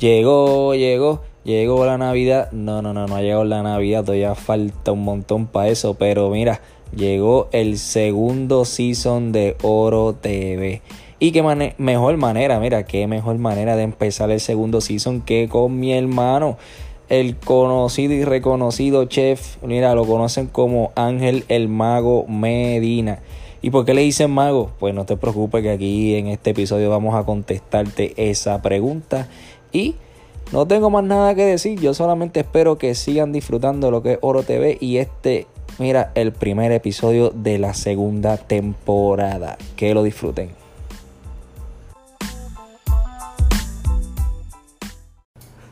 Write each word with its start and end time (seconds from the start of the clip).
Llegó, 0.00 0.74
llegó, 0.74 1.20
llegó 1.44 1.84
la 1.84 1.98
Navidad. 1.98 2.50
No, 2.52 2.80
no, 2.80 2.94
no, 2.94 3.06
no 3.06 3.16
ha 3.16 3.20
llegado 3.20 3.44
la 3.44 3.62
Navidad. 3.62 4.02
Todavía 4.02 4.34
falta 4.34 4.92
un 4.92 5.04
montón 5.04 5.46
para 5.46 5.68
eso. 5.68 5.92
Pero 5.92 6.30
mira, 6.30 6.62
llegó 6.96 7.50
el 7.52 7.76
segundo 7.76 8.64
season 8.64 9.30
de 9.30 9.58
Oro 9.60 10.14
TV. 10.14 10.80
Y 11.18 11.32
qué 11.32 11.42
mejor 11.76 12.16
manera, 12.16 12.58
mira, 12.60 12.84
qué 12.84 13.06
mejor 13.06 13.36
manera 13.36 13.76
de 13.76 13.82
empezar 13.82 14.30
el 14.30 14.40
segundo 14.40 14.80
season 14.80 15.20
que 15.20 15.50
con 15.50 15.78
mi 15.78 15.92
hermano, 15.92 16.56
el 17.10 17.36
conocido 17.36 18.14
y 18.14 18.24
reconocido 18.24 19.04
chef. 19.04 19.62
Mira, 19.62 19.94
lo 19.94 20.06
conocen 20.06 20.46
como 20.46 20.92
Ángel 20.94 21.44
el 21.48 21.68
Mago 21.68 22.24
Medina. 22.26 23.18
¿Y 23.62 23.68
por 23.68 23.84
qué 23.84 23.92
le 23.92 24.00
dicen 24.00 24.30
mago? 24.30 24.70
Pues 24.78 24.94
no 24.94 25.04
te 25.04 25.18
preocupes 25.18 25.62
que 25.62 25.68
aquí 25.68 26.14
en 26.14 26.28
este 26.28 26.50
episodio 26.50 26.88
vamos 26.88 27.14
a 27.14 27.24
contestarte 27.24 28.14
esa 28.16 28.62
pregunta 28.62 29.28
y 29.72 29.96
no 30.52 30.66
tengo 30.66 30.90
más 30.90 31.04
nada 31.04 31.34
que 31.34 31.44
decir, 31.44 31.78
yo 31.78 31.94
solamente 31.94 32.40
espero 32.40 32.76
que 32.76 32.94
sigan 32.94 33.32
disfrutando 33.32 33.90
lo 33.90 34.02
que 34.02 34.14
es 34.14 34.18
Oro 34.20 34.42
TV 34.42 34.78
y 34.80 34.96
este, 34.96 35.46
mira, 35.78 36.10
el 36.16 36.32
primer 36.32 36.72
episodio 36.72 37.30
de 37.30 37.58
la 37.58 37.72
segunda 37.74 38.36
temporada. 38.36 39.56
Que 39.76 39.94
lo 39.94 40.02
disfruten. 40.02 40.50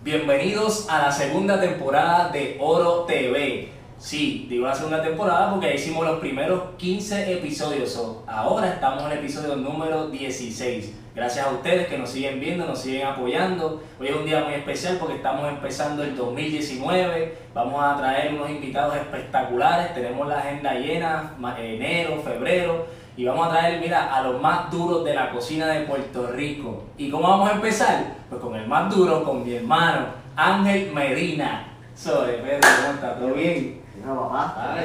Bienvenidos 0.04 0.88
a 0.88 1.02
la 1.02 1.12
segunda 1.12 1.60
temporada 1.60 2.30
de 2.30 2.56
Oro 2.60 3.04
TV. 3.04 3.77
Sí, 3.98 4.46
digo 4.48 4.64
la 4.64 4.76
segunda 4.76 5.02
temporada 5.02 5.50
porque 5.50 5.74
hicimos 5.74 6.06
los 6.06 6.20
primeros 6.20 6.62
15 6.76 7.32
episodios. 7.32 8.00
ahora 8.28 8.74
estamos 8.74 9.02
en 9.02 9.10
el 9.10 9.18
episodio 9.18 9.56
número 9.56 10.06
16. 10.08 10.94
Gracias 11.16 11.44
a 11.44 11.50
ustedes 11.50 11.88
que 11.88 11.98
nos 11.98 12.08
siguen 12.08 12.38
viendo, 12.38 12.64
nos 12.64 12.78
siguen 12.78 13.08
apoyando. 13.08 13.82
Hoy 13.98 14.06
es 14.06 14.14
un 14.14 14.24
día 14.24 14.44
muy 14.44 14.54
especial 14.54 14.98
porque 15.00 15.16
estamos 15.16 15.48
empezando 15.48 16.04
el 16.04 16.14
2019. 16.14 17.38
Vamos 17.52 17.82
a 17.82 17.96
traer 17.96 18.34
unos 18.34 18.50
invitados 18.50 18.94
espectaculares. 18.94 19.92
Tenemos 19.94 20.28
la 20.28 20.38
agenda 20.38 20.74
llena, 20.74 21.34
enero, 21.58 22.22
febrero. 22.22 22.86
Y 23.16 23.24
vamos 23.24 23.48
a 23.48 23.50
traer, 23.50 23.80
mira, 23.80 24.14
a 24.14 24.22
los 24.22 24.40
más 24.40 24.70
duros 24.70 25.04
de 25.04 25.12
la 25.12 25.32
cocina 25.32 25.66
de 25.66 25.80
Puerto 25.86 26.28
Rico. 26.28 26.84
¿Y 26.96 27.10
cómo 27.10 27.26
vamos 27.28 27.50
a 27.50 27.54
empezar? 27.54 28.14
Pues 28.30 28.40
con 28.40 28.54
el 28.54 28.68
más 28.68 28.94
duro, 28.94 29.24
con 29.24 29.44
mi 29.44 29.54
hermano, 29.54 30.06
Ángel 30.36 30.92
Medina. 30.92 31.64
Sobre, 31.96 32.34
Pedro, 32.34 32.60
¿cómo 32.60 32.94
estás? 32.94 33.18
¿Todo 33.18 33.34
bien? 33.34 33.87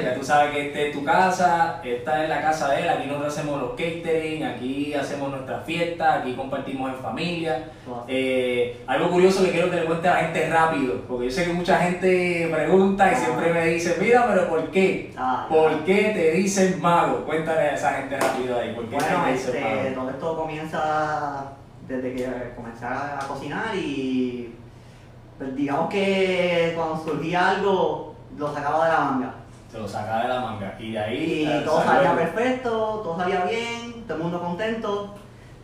Ya 0.02 0.14
tú 0.14 0.24
sabes 0.24 0.52
que 0.52 0.66
esta 0.66 0.80
es 0.80 0.92
tu 0.92 1.04
casa, 1.04 1.80
esta 1.82 2.22
es 2.22 2.28
la 2.28 2.42
casa 2.42 2.68
de 2.68 2.82
él, 2.82 2.88
aquí 2.88 3.06
nosotros 3.06 3.36
hacemos 3.36 3.60
los 3.60 3.70
catering, 3.70 4.44
aquí 4.44 4.94
hacemos 4.94 5.30
nuestras 5.30 5.64
fiestas, 5.64 6.20
aquí 6.20 6.34
compartimos 6.34 6.90
en 6.90 6.98
familia. 6.98 7.68
Eh, 8.08 8.82
algo 8.86 9.10
curioso 9.10 9.44
que 9.44 9.50
quiero 9.50 9.70
que 9.70 9.76
le 9.76 9.84
cuente 9.86 10.08
a 10.08 10.14
la 10.14 10.20
gente 10.20 10.48
rápido, 10.50 11.00
porque 11.08 11.26
yo 11.26 11.30
sé 11.30 11.44
que 11.44 11.52
mucha 11.52 11.78
gente 11.78 12.50
pregunta 12.52 13.12
y 13.12 13.16
siempre 13.16 13.52
me 13.52 13.66
dice, 13.66 13.96
mira, 14.00 14.26
pero 14.28 14.48
¿por 14.48 14.70
qué? 14.70 15.12
Ah, 15.16 15.46
¿Por 15.48 15.84
qué 15.84 16.12
te 16.14 16.32
dicen 16.32 16.80
mago? 16.80 17.24
Cuéntale 17.24 17.60
a 17.60 17.74
esa 17.74 17.92
gente 17.94 18.18
rápido 18.18 18.58
ahí, 18.58 18.74
¿por 18.74 18.88
qué 18.88 18.96
bueno, 18.96 19.24
te 19.24 19.32
dicen 19.32 19.56
este, 19.56 19.90
Todo 19.92 20.10
esto 20.10 20.36
comienza 20.36 21.52
desde 21.88 22.14
que 22.14 22.52
comencé 22.56 22.86
a 22.86 23.18
cocinar 23.28 23.74
y 23.74 24.54
pues, 25.38 25.56
digamos 25.56 25.90
que 25.90 26.72
cuando 26.74 27.04
surgía 27.04 27.50
algo 27.50 28.13
lo 28.36 28.52
sacaba 28.52 28.86
de 28.86 28.92
la 28.92 29.00
manga. 29.00 29.34
Se 29.70 29.78
lo 29.78 29.88
sacaba 29.88 30.22
de 30.22 30.28
la 30.28 30.40
manga. 30.40 30.76
Y 30.78 30.92
de 30.92 30.98
ahí. 30.98 31.60
Y 31.60 31.64
todo 31.64 31.82
salía 31.82 32.14
perfecto, 32.14 32.70
todo 33.02 33.16
salía 33.16 33.44
bien, 33.44 34.04
todo 34.06 34.16
el 34.16 34.22
mundo 34.22 34.40
contento. 34.40 35.14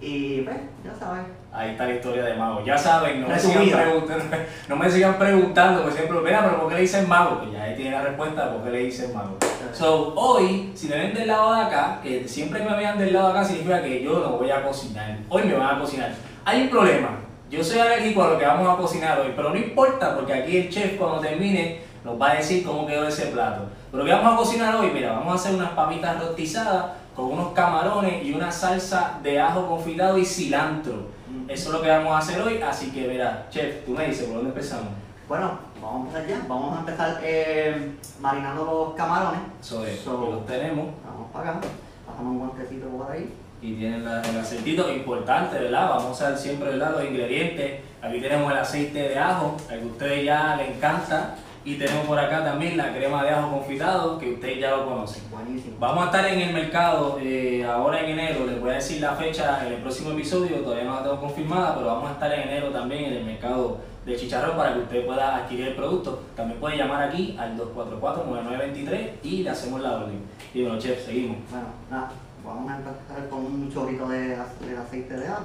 Y 0.00 0.41
pues, 0.42 0.56
ya 0.84 0.94
sabes. 0.98 1.25
Ahí 1.53 1.72
está 1.72 1.86
la 1.86 1.94
historia 1.94 2.25
de 2.25 2.34
Mago. 2.34 2.64
Ya 2.64 2.78
saben, 2.78 3.20
no 3.20 3.28
me, 3.28 3.38
sigan 3.38 3.69
preguntando, 3.69 4.25
no 4.69 4.76
me 4.76 4.91
sigan 4.91 5.19
preguntando, 5.19 5.82
por 5.82 5.92
ejemplo, 5.92 6.20
mira, 6.22 6.44
pero 6.44 6.60
¿por 6.60 6.69
qué 6.69 6.76
le 6.76 6.81
dicen 6.82 7.08
Mago? 7.08 7.41
Que 7.41 7.50
ya 7.50 7.64
ahí 7.64 7.75
tiene 7.75 7.91
la 7.91 8.03
respuesta 8.03 8.47
de 8.47 8.53
por 8.53 8.64
qué 8.64 8.70
le 8.70 8.78
dicen 8.84 9.12
Mago. 9.12 9.37
So, 9.72 10.14
hoy, 10.14 10.72
si 10.75 10.88
me 10.88 10.97
ven 10.97 11.14
del 11.14 11.28
lado 11.28 11.54
de 11.54 11.62
acá, 11.62 12.00
que 12.02 12.26
siempre 12.26 12.62
me 12.62 12.76
vean 12.76 12.98
del 12.98 13.12
lado 13.12 13.32
de 13.32 13.38
acá, 13.38 13.44
significa 13.44 13.82
que 13.82 14.02
yo 14.02 14.20
no 14.20 14.38
voy 14.38 14.50
a 14.50 14.62
cocinar. 14.62 15.19
Hoy 15.28 15.42
me 15.42 15.54
van 15.54 15.76
a 15.76 15.81
cocinar. 15.81 16.12
Hay 16.44 16.62
un 16.62 16.70
problema. 16.70 17.08
Yo 17.50 17.64
soy 17.64 17.81
alérgico 17.81 18.22
a 18.22 18.31
lo 18.31 18.38
que 18.38 18.47
vamos 18.47 18.69
a 18.69 18.81
cocinar 18.81 19.20
hoy, 19.20 19.32
pero 19.34 19.50
no 19.50 19.56
importa, 19.56 20.14
porque 20.14 20.32
aquí 20.32 20.56
el 20.56 20.70
chef, 20.70 20.97
cuando 20.97 21.19
termine, 21.19 21.81
nos 22.05 22.21
va 22.21 22.33
a 22.33 22.34
decir 22.34 22.65
cómo 22.65 22.87
quedó 22.87 23.06
ese 23.06 23.27
plato. 23.27 23.62
Pero 23.91 24.05
¿qué 24.05 24.12
vamos 24.12 24.34
a 24.34 24.37
cocinar 24.37 24.77
hoy? 24.77 24.91
Mira, 24.93 25.12
vamos 25.12 25.33
a 25.33 25.34
hacer 25.34 25.55
unas 25.55 25.71
papitas 25.71 26.21
rostizadas 26.21 26.87
con 27.15 27.33
unos 27.33 27.53
camarones 27.53 28.25
y 28.25 28.33
una 28.33 28.50
salsa 28.50 29.19
de 29.22 29.41
ajo 29.41 29.66
confitado 29.66 30.16
y 30.16 30.25
cilantro. 30.25 31.09
Eso 31.49 31.69
es 31.69 31.75
lo 31.75 31.83
que 31.83 31.88
vamos 31.88 32.12
a 32.12 32.19
hacer 32.19 32.41
hoy, 32.43 32.61
así 32.62 32.91
que 32.91 33.06
mira, 33.06 33.47
chef, 33.50 33.84
tú 33.84 33.93
me 33.93 34.06
dices, 34.06 34.25
¿por 34.25 34.37
dónde 34.37 34.50
empezamos? 34.50 34.88
Bueno, 35.28 35.59
vamos 35.81 36.15
a 36.15 36.19
empezar 36.19 36.28
ya. 36.28 36.47
Vamos 36.49 36.77
a 36.77 36.81
empezar 36.81 37.21
eh, 37.22 37.93
marinando 38.21 38.65
los 38.65 38.94
camarones. 38.94 39.41
Eso 39.61 39.84
es, 39.84 40.05
los 40.06 40.47
tenemos. 40.47 40.88
Vamos 41.05 41.31
para 41.32 41.50
acá, 41.50 41.61
pasamos 42.06 42.32
un 42.32 42.38
guantecito 42.38 42.88
por 42.88 43.11
ahí. 43.11 43.32
Y 43.62 43.75
tienen 43.75 44.03
el 44.03 44.38
aceitito 44.38 44.91
importante, 44.91 45.59
¿verdad? 45.59 45.91
Vamos 45.91 46.06
a 46.06 46.11
usar 46.11 46.38
siempre 46.38 46.71
¿verdad? 46.71 46.93
los 46.93 47.05
ingredientes. 47.05 47.81
Aquí 48.00 48.21
tenemos 48.21 48.50
el 48.50 48.59
aceite 48.59 49.11
de 49.11 49.19
ajo, 49.19 49.56
al 49.69 49.78
que 49.78 49.84
a 49.84 49.87
ustedes 49.87 50.25
ya 50.25 50.56
les 50.56 50.77
encanta. 50.77 51.37
Y 51.62 51.75
tenemos 51.75 52.06
por 52.06 52.19
acá 52.19 52.43
también 52.43 52.76
la 52.78 52.93
crema 52.94 53.22
de 53.22 53.31
ajo 53.31 53.50
confitado, 53.50 54.19
que 54.19 54.32
ustedes 54.32 54.60
ya 54.60 54.71
lo 54.71 54.87
conocen. 54.87 55.22
Buenísimo. 55.31 55.76
Vamos 55.78 56.04
a 56.04 56.06
estar 56.06 56.26
en 56.26 56.41
el 56.41 56.54
mercado 56.54 57.19
eh, 57.21 57.65
ahora 57.65 58.00
en 58.00 58.19
enero, 58.19 58.47
les 58.47 58.59
voy 58.59 58.71
a 58.71 58.75
decir 58.75 59.00
la 59.00 59.15
fecha 59.15 59.66
en 59.66 59.75
el 59.75 59.82
próximo 59.82 60.12
episodio, 60.12 60.56
todavía 60.60 60.84
no 60.84 60.94
la 60.94 61.03
tengo 61.03 61.20
confirmada, 61.20 61.75
pero 61.75 61.88
vamos 61.88 62.09
a 62.09 62.12
estar 62.15 62.32
en 62.32 62.49
enero 62.49 62.70
también 62.70 63.04
en 63.04 63.12
el 63.19 63.25
mercado 63.25 63.78
de 64.06 64.16
chicharrón 64.16 64.56
para 64.56 64.72
que 64.72 64.81
usted 64.81 65.04
pueda 65.04 65.37
adquirir 65.37 65.69
el 65.69 65.75
producto. 65.75 66.22
También 66.34 66.59
puede 66.59 66.78
llamar 66.78 67.03
aquí 67.03 67.37
al 67.38 67.59
244-9923 67.59 69.10
y 69.22 69.43
le 69.43 69.50
hacemos 69.50 69.82
la 69.82 69.97
orden. 69.97 70.22
Y 70.54 70.62
bueno, 70.62 70.78
chef, 70.78 71.04
seguimos. 71.04 71.37
Bueno, 71.50 71.66
nada, 71.91 72.10
vamos 72.43 72.70
a 72.70 72.76
empezar 72.76 73.28
con 73.28 73.44
un 73.44 73.70
chorrito 73.70 74.09
de, 74.09 74.28
de 74.28 74.78
aceite 74.78 75.15
de 75.15 75.28
ajo. 75.28 75.44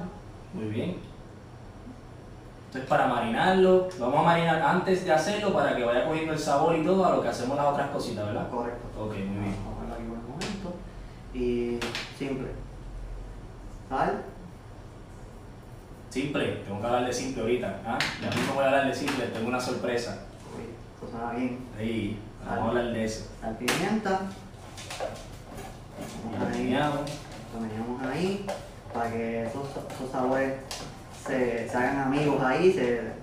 Muy 0.53 0.67
bien. 0.67 1.14
Entonces 2.75 2.89
para 2.89 3.07
marinarlo, 3.07 3.87
vamos 3.97 4.19
a 4.19 4.23
marinar 4.23 4.61
antes 4.61 5.05
de 5.05 5.13
hacerlo 5.13 5.53
para 5.53 5.77
que 5.77 5.85
vaya 5.85 6.05
cogiendo 6.05 6.33
el 6.33 6.39
sabor 6.39 6.75
y 6.75 6.83
todo 6.83 7.05
a 7.05 7.15
lo 7.15 7.21
que 7.21 7.29
hacemos 7.29 7.55
las 7.55 7.67
otras 7.67 7.89
cositas, 7.89 8.25
¿verdad? 8.25 8.49
Correcto. 8.49 8.85
Ok, 9.01 9.11
muy 9.11 9.43
bien. 9.43 9.55
Vamos 9.63 9.89
a 9.89 9.95
aquí 9.95 10.03
por 10.03 10.17
el 10.17 10.23
momento. 10.23 10.75
Y 11.33 11.79
simple. 12.19 12.49
¿Sal? 13.87 14.23
Simple, 16.09 16.45
tengo 16.65 16.81
que 16.81 16.85
hablar 16.85 17.05
de 17.05 17.13
simple 17.13 17.43
ahorita. 17.43 17.81
¿ah? 17.85 17.97
Ya 18.21 18.29
mismo 18.29 18.55
voy 18.55 18.63
a 18.65 18.67
hablar 18.67 18.87
de 18.87 18.93
simple, 18.93 19.25
tengo 19.28 19.47
una 19.47 19.61
sorpresa. 19.61 20.25
Uy, 20.53 20.63
eso 20.97 21.09
suena 21.09 21.31
bien. 21.31 21.66
Sí, 21.79 22.19
vamos 22.45 22.59
a 22.59 22.67
hablar 22.67 22.91
de 22.91 23.05
eso. 23.05 23.29
Sal 23.39 23.57
pimienta. 23.57 24.19
Lo 28.01 28.09
ahí 28.09 28.45
para 28.93 29.11
que 29.11 29.45
esos, 29.45 29.66
esos 29.95 30.11
sabores 30.11 30.55
se, 31.27 31.69
hagan 31.73 31.99
amigos 31.99 32.41
ahí. 32.43 32.72
Se... 32.72 33.16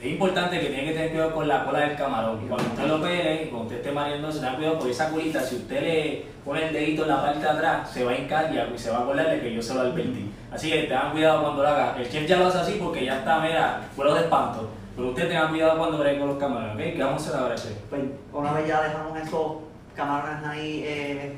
Es 0.00 0.10
importante 0.10 0.58
que 0.58 0.66
tiene 0.66 0.84
que 0.84 0.92
tener 0.94 1.10
cuidado 1.10 1.34
con 1.34 1.46
la 1.46 1.64
cola 1.64 1.80
del 1.80 1.96
camarón. 1.96 2.48
Cuando 2.48 2.70
usted 2.70 2.86
lo 2.86 3.00
pele, 3.00 3.48
cuando 3.50 3.68
usted 3.68 3.76
esté 3.76 3.92
mareando, 3.92 4.32
se 4.32 4.40
tenga 4.40 4.56
cuidado 4.56 4.78
porque 4.78 4.90
esa 4.90 5.10
colita, 5.10 5.40
si 5.40 5.56
usted 5.56 5.80
le 5.80 6.24
pone 6.44 6.66
el 6.66 6.72
dedito 6.72 7.02
en 7.02 7.08
la 7.08 7.22
parte 7.22 7.38
de 7.38 7.48
atrás, 7.48 7.88
se 7.88 8.04
va 8.04 8.10
a 8.10 8.18
hincar 8.18 8.50
y 8.52 8.78
se 8.78 8.90
va 8.90 8.98
a 8.98 9.02
acordar 9.02 9.30
de 9.30 9.40
que 9.40 9.54
yo 9.54 9.62
se 9.62 9.74
lo 9.74 9.82
advertí. 9.82 10.32
Así 10.50 10.70
que 10.70 10.82
tengan 10.82 11.12
cuidado 11.12 11.42
cuando 11.42 11.62
lo 11.62 11.68
haga. 11.68 11.96
El 11.96 12.10
chef 12.10 12.26
ya 12.26 12.38
lo 12.38 12.46
hace 12.46 12.58
así 12.58 12.78
porque 12.82 13.04
ya 13.04 13.18
está, 13.18 13.38
mira, 13.38 13.80
fuera 13.94 14.14
de 14.14 14.20
espanto. 14.22 14.70
Pero 14.96 15.08
usted 15.08 15.28
tenga 15.28 15.48
cuidado 15.48 15.78
cuando 15.78 15.98
bregue 15.98 16.18
con 16.18 16.28
los 16.28 16.38
camarones, 16.38 16.74
¿ok? 16.74 16.96
¿Qué 16.96 17.02
vamos 17.02 17.22
a 17.22 17.28
hacer 17.28 17.40
ahora, 17.40 17.54
chef? 17.54 17.78
Pues 17.88 18.02
una 18.32 18.52
vez 18.54 18.66
ya 18.66 18.82
dejamos 18.82 19.20
esos 19.20 19.52
camarones 19.94 20.44
ahí 20.44 20.82
eh, 20.84 21.36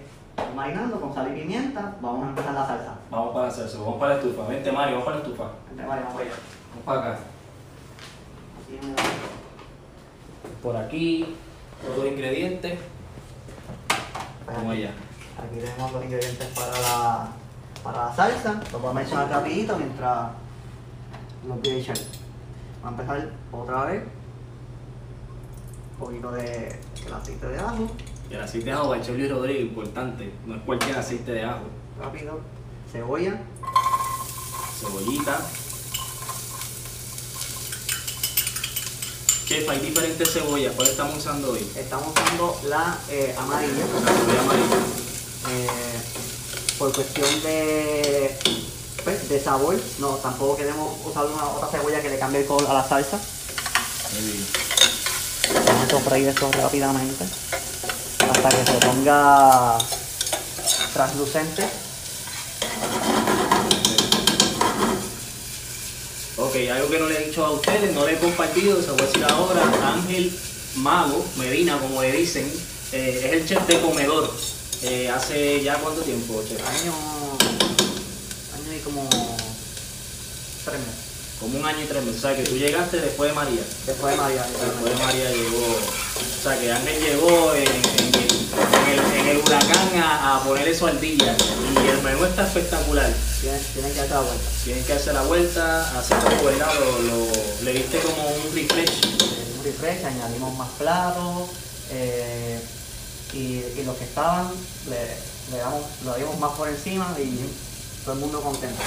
marinando 0.55 1.01
con 1.01 1.15
sal 1.15 1.33
y 1.33 1.41
pimienta, 1.41 1.97
vamos 2.01 2.27
a 2.27 2.29
empezar 2.31 2.55
la 2.55 2.67
salsa. 2.67 2.95
Vamos 3.11 3.35
para 3.35 3.47
la 3.47 3.51
salsa, 3.51 3.79
vamos 3.79 3.99
para 3.99 4.15
la 4.15 4.21
estufa. 4.21 4.47
Vente 4.49 4.73
Mario, 4.73 4.93
vamos 4.93 5.05
para 5.05 5.17
la 5.17 5.23
estufa. 5.23 5.45
Vente 5.69 5.87
Mario, 5.87 6.05
vamos 6.07 6.21
allá. 6.21 6.31
Vamos 6.71 6.85
para 6.85 7.01
acá. 7.01 7.21
Por 10.63 10.77
aquí, 10.77 11.37
todos 11.83 11.99
los 11.99 12.07
ingredientes. 12.07 12.79
Vamos 14.47 14.73
allá. 14.73 14.91
Aquí 15.43 15.59
tenemos 15.59 15.93
los 15.93 16.05
ingredientes 16.05 16.47
para 16.49 16.81
la, 16.81 17.29
para 17.83 18.07
la 18.07 18.15
salsa. 18.15 18.61
Los 18.73 18.81
voy 18.81 18.91
a 18.91 18.95
mencionar 18.95 19.31
rapidito 19.31 19.77
mientras 19.77 20.31
los 21.47 21.61
voy 21.61 21.71
a 21.71 21.77
echar. 21.77 21.97
Vamos 22.83 22.99
a 22.99 23.03
empezar 23.03 23.31
otra 23.53 23.85
vez. 23.85 24.03
Un 25.93 26.07
poquito 26.07 26.33
de 26.33 26.81
el 27.07 27.15
aceite 27.15 27.47
de 27.47 27.59
ajo. 27.59 27.89
Y 28.31 28.35
el 28.35 28.41
aceite 28.41 28.67
de 28.67 28.73
ajo 28.73 28.89
para 28.89 29.05
Luis 29.05 29.31
Rodríguez, 29.31 29.63
importante. 29.63 30.33
No 30.47 30.57
es 30.57 30.63
cualquier 30.63 30.97
aceite 30.97 31.33
de 31.33 31.45
ajo. 31.45 31.65
Rápido. 32.01 32.41
Cebolla. 32.91 33.41
Cebollita. 34.81 35.41
Chef, 39.47 39.69
hay 39.69 39.79
diferentes 39.81 40.33
cebollas. 40.33 40.73
¿Cuál 40.75 40.89
estamos 40.89 41.19
usando 41.19 41.53
hoy? 41.53 41.67
Estamos 41.77 42.09
usando 42.09 42.59
la 42.65 42.99
eh, 43.11 43.35
amarilla. 43.39 43.85
La 44.05 44.13
cebolla 44.13 44.41
amarilla. 44.41 44.77
eh, 45.51 45.69
por 46.79 46.93
cuestión 46.93 47.43
de, 47.43 48.37
pues, 49.05 49.29
de 49.29 49.41
sabor. 49.41 49.77
No, 49.99 50.17
tampoco 50.17 50.57
queremos 50.57 50.97
usar 51.05 51.27
una 51.27 51.45
otra 51.47 51.69
cebolla 51.69 52.01
que 52.01 52.09
le 52.09 52.19
cambie 52.19 52.41
el 52.41 52.47
color 52.47 52.71
a 52.71 52.75
la 52.75 52.89
salsa. 52.89 53.21
Muy 54.15 54.31
bien. 54.31 54.47
Vamos 55.67 55.85
a 55.85 55.91
sofreír 55.91 56.29
esto 56.29 56.51
rápidamente 56.53 57.27
hasta 58.45 58.59
que 58.59 58.73
se 58.73 58.87
ponga 58.87 59.79
translucente. 60.93 61.65
Ok, 66.37 66.57
algo 66.71 66.91
que 66.91 66.99
no 66.99 67.09
le 67.09 67.23
he 67.23 67.27
dicho 67.29 67.45
a 67.45 67.53
ustedes, 67.53 67.95
no 67.95 68.05
le 68.05 68.15
he 68.15 68.19
compartido, 68.19 68.83
se 68.83 68.91
voy 68.91 69.01
a 69.01 69.07
decir 69.07 69.25
ahora. 69.25 69.63
Ángel 69.95 70.39
Mago, 70.77 71.25
Medina, 71.37 71.79
como 71.79 72.03
le 72.03 72.13
dicen, 72.13 72.51
eh, 72.93 73.23
es 73.25 73.33
el 73.33 73.49
chef 73.49 73.67
de 73.67 73.81
comedor. 73.81 74.31
Eh, 74.83 75.09
hace 75.09 75.63
ya 75.63 75.77
cuánto 75.77 76.03
tiempo, 76.03 76.43
chef? 76.47 76.61
Año, 76.69 76.93
año 78.53 78.77
y 78.77 78.81
como 78.81 79.09
tres 80.65 80.81
meses. 80.81 81.05
Como 81.41 81.59
un 81.59 81.65
año 81.65 81.83
y 81.83 81.87
tres 81.87 82.05
meses. 82.05 82.19
O 82.19 82.29
sea, 82.29 82.37
que 82.37 82.43
tú 82.43 82.57
llegaste 82.57 83.01
después 83.01 83.31
de 83.31 83.35
María. 83.35 83.63
Después 83.87 84.15
de 84.15 84.21
María. 84.21 84.43
Después 84.43 84.99
de 84.99 85.05
María 85.05 85.31
llegó. 85.31 85.65
O 85.65 86.43
sea, 86.43 86.61
que 86.61 86.71
Ángel 86.71 87.01
llegó 87.01 87.55
en 87.55 88.04
el, 88.99 89.21
en 89.21 89.27
el- 89.29 89.39
huracán 89.45 90.01
a, 90.03 90.37
a 90.37 90.45
poner 90.45 90.67
eso 90.69 90.87
al 90.87 91.01
día. 91.01 91.37
Y 91.85 91.89
el 91.89 92.03
menú 92.03 92.25
está 92.25 92.47
espectacular. 92.47 93.13
Tienen, 93.41 93.61
tienen 93.75 93.93
que 93.93 93.99
darse 93.99 94.15
la 94.15 94.21
vuelta. 94.21 94.45
Tienes 94.65 94.87
que 94.87 94.93
hacer 94.93 95.15
la 95.15 95.23
vuelta, 95.23 95.99
hacer 95.99 96.19
como 96.19 96.45
¿verdad? 96.45 96.69
Lo, 96.81 96.99
lo- 97.03 97.33
le 97.65 97.73
diste 97.73 97.99
como 98.01 98.29
un 98.29 98.55
refresh. 98.55 98.91
Un 99.59 99.65
refresh, 99.65 100.05
añadimos 100.05 100.57
más 100.57 100.69
platos 100.79 101.49
eh, 101.91 102.61
y, 103.33 103.63
y 103.81 103.83
los 103.85 103.97
que 103.97 104.05
estaban 104.05 104.51
le, 104.89 105.17
le 105.53 105.59
damos, 105.59 105.83
lo 106.05 106.15
dimos 106.15 106.39
más 106.39 106.53
por 106.53 106.69
encima 106.69 107.15
y 107.19 107.39
todo 108.05 108.15
el 108.15 108.21
mundo 108.21 108.41
contento. 108.43 108.83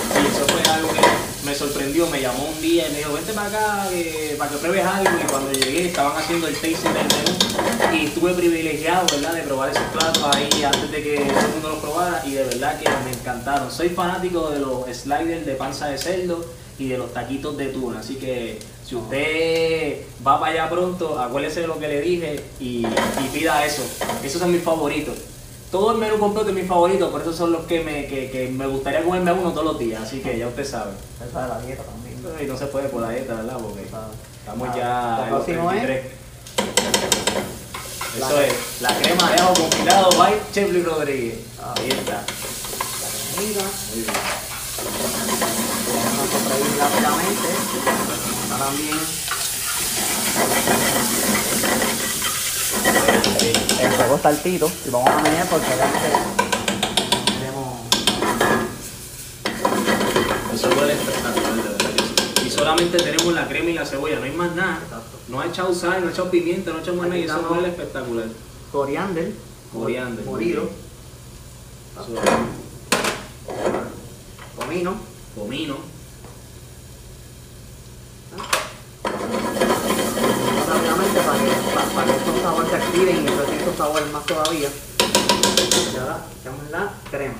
Y 0.00 0.26
eso 0.26 0.46
fue 0.46 0.72
algo 0.72 0.88
que 0.88 1.46
me 1.46 1.54
sorprendió, 1.54 2.06
me 2.08 2.22
llamó 2.22 2.48
un 2.48 2.60
día 2.62 2.88
y 2.88 2.92
me 2.92 2.98
dijo, 2.98 3.12
vente 3.12 3.32
para 3.34 3.48
acá 3.48 3.88
para 4.38 4.50
que 4.50 4.56
pruebes 4.56 4.84
algo. 4.84 5.10
Y 5.22 5.30
cuando 5.30 5.52
llegué 5.52 5.88
estaban 5.88 6.16
haciendo 6.16 6.48
el 6.48 6.54
tasting 6.54 6.94
del 6.94 7.06
menú 7.06 7.96
y 7.98 8.06
estuve 8.06 8.32
privilegiado, 8.32 9.06
¿verdad?, 9.12 9.34
de 9.34 9.42
probar 9.42 9.70
esos 9.70 9.84
platos 9.92 10.24
ahí 10.34 10.62
antes 10.64 10.90
de 10.90 11.02
que 11.02 11.16
todo 11.16 11.40
el 11.40 11.52
mundo 11.52 11.68
los 11.68 11.78
probara 11.80 12.22
y 12.24 12.32
de 12.32 12.44
verdad 12.44 12.80
que 12.80 12.88
me 13.04 13.12
encantaron. 13.12 13.70
Soy 13.70 13.90
fanático 13.90 14.50
de 14.50 14.60
los 14.60 14.86
sliders 14.86 15.44
de 15.44 15.54
panza 15.54 15.88
de 15.88 15.98
cerdo 15.98 16.44
y 16.78 16.88
de 16.88 16.96
los 16.96 17.12
taquitos 17.12 17.56
de 17.58 17.66
tuna, 17.66 18.00
así 18.00 18.14
que 18.14 18.58
si 18.86 18.96
usted 18.96 20.00
va 20.26 20.40
para 20.40 20.52
allá 20.52 20.70
pronto, 20.70 21.18
acuérdese 21.18 21.60
de 21.60 21.66
lo 21.66 21.78
que 21.78 21.88
le 21.88 22.00
dije 22.00 22.42
y, 22.58 22.86
y 22.86 23.28
pida 23.32 23.64
eso. 23.66 23.82
Esos 24.24 24.40
son 24.40 24.50
mis 24.50 24.62
favoritos. 24.62 25.16
Todo 25.72 25.92
el 25.92 25.98
menú 25.98 26.18
completo 26.18 26.50
es 26.50 26.54
mi 26.54 26.62
favorito, 26.62 27.10
por 27.10 27.22
eso 27.22 27.32
son 27.32 27.50
los 27.52 27.62
que 27.64 27.80
me, 27.82 28.06
que, 28.06 28.30
que 28.30 28.48
me 28.48 28.66
gustaría 28.66 29.02
comerme 29.02 29.32
uno 29.32 29.50
todos 29.52 29.64
los 29.64 29.78
días, 29.78 30.02
así 30.02 30.20
que 30.20 30.38
ya 30.38 30.46
usted 30.46 30.64
sabe. 30.68 30.92
Esa 31.26 31.42
de 31.44 31.48
la 31.48 31.60
dieta 31.60 31.82
también. 31.82 32.12
Y 32.40 32.44
no 32.46 32.56
se 32.58 32.66
puede 32.66 32.88
por 32.90 33.00
la 33.00 33.08
dieta, 33.10 33.34
¿verdad? 33.34 33.56
Porque 33.58 33.80
estamos 33.82 34.68
Ah, 34.68 34.74
ya 34.76 35.24
en 35.26 35.30
los 35.32 35.44
próximo 35.44 35.72
es 35.72 35.82
33. 35.82 36.12
La- 38.20 38.26
Eso 38.28 38.40
es, 38.42 38.52
la 38.82 38.94
crema 38.98 39.30
de 39.32 39.40
ajo 39.40 39.54
compilado 39.54 40.10
by 40.18 40.34
Chef 40.52 40.70
Luis 40.72 40.84
Rodríguez. 40.84 41.38
Ah. 41.62 41.74
Ahí 41.78 41.88
está. 41.88 42.12
la 42.12 42.20
comida. 43.34 43.62
Muy 43.94 44.02
bien. 44.02 44.14
Vamos 46.04 46.20
a 46.20 46.32
sofreír 46.32 46.78
rápidamente. 46.78 47.48
Ahora 48.52 48.64
también 48.66 48.98
el 53.82 53.92
fuego 53.92 54.16
está 54.16 54.28
altito 54.28 54.70
y 54.86 54.90
vamos 54.90 55.08
a 55.10 55.22
menear 55.22 55.46
porque 55.48 55.66
obviamente 55.66 55.98
queremos 57.38 57.80
Eso 60.54 60.68
huele 60.78 60.92
espectacular, 60.92 61.54
de 61.54 61.62
verdad 61.62 61.90
que 61.90 62.40
sí. 62.40 62.46
Y 62.46 62.50
solamente 62.50 62.98
tenemos 62.98 63.32
la 63.32 63.48
crema 63.48 63.70
y 63.70 63.74
la 63.74 63.86
cebolla, 63.86 64.16
no 64.18 64.24
hay 64.24 64.32
más 64.32 64.54
nada. 64.54 64.78
Exacto. 64.84 65.18
No 65.28 65.40
ha 65.40 65.46
echado 65.46 65.74
sal, 65.74 66.02
no 66.02 66.08
ha 66.08 66.10
echado 66.10 66.30
pimienta, 66.30 66.70
no 66.70 66.78
ha 66.78 66.80
echado 66.82 66.96
más 66.98 67.08
nada 67.08 67.18
y 67.18 67.24
eso 67.24 67.46
huele 67.50 67.68
espectacular. 67.68 68.26
coriander, 68.70 69.32
Coriander. 69.72 70.24
molido, 70.24 70.68
Eso, 71.94 72.14
comino, 74.56 74.94
comino. 75.34 75.76
rápidamente 80.68 81.20
para 81.20 81.38
que, 81.38 81.71
para, 81.94 82.06
que 82.06 82.18
estos 82.18 82.42
sabores 82.42 82.70
se 82.70 82.76
activen 82.76 83.16
y 83.16 83.18
entonces 83.18 83.54
estos 83.58 83.76
sabores 83.76 84.12
más 84.12 84.24
todavía. 84.26 84.68
Y 85.92 85.96
ahora 85.96 86.18
echamos 86.40 86.70
la 86.70 86.92
crema. 87.10 87.34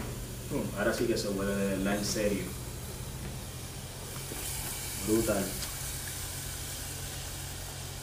Mm, 0.50 0.78
Ahora 0.78 0.92
sí 0.92 1.06
que 1.06 1.16
se 1.16 1.28
huele 1.28 1.54
de 1.54 1.76
verdad 1.76 1.96
en 1.96 2.04
serio. 2.04 2.44
Brutal. 5.08 5.44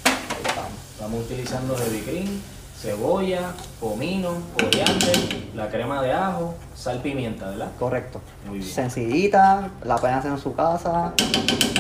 Ahí 0.06 0.44
estamos. 0.46 0.72
Estamos 0.94 1.24
utilizando 1.24 1.78
heavy 1.78 2.00
cream, 2.02 2.42
cebolla, 2.82 3.54
comino, 3.80 4.34
coriander, 4.60 5.18
la 5.56 5.70
crema 5.70 6.02
de 6.02 6.12
ajo, 6.12 6.56
sal, 6.76 7.02
pimienta, 7.02 7.50
¿verdad? 7.50 7.72
Correcto. 7.78 8.20
Muy 8.48 8.60
bien. 8.60 8.70
Sencillita, 8.70 9.70
la 9.84 9.98
pueden 9.98 10.18
hacer 10.18 10.32
en 10.32 10.40
su 10.40 10.54
casa, 10.56 11.14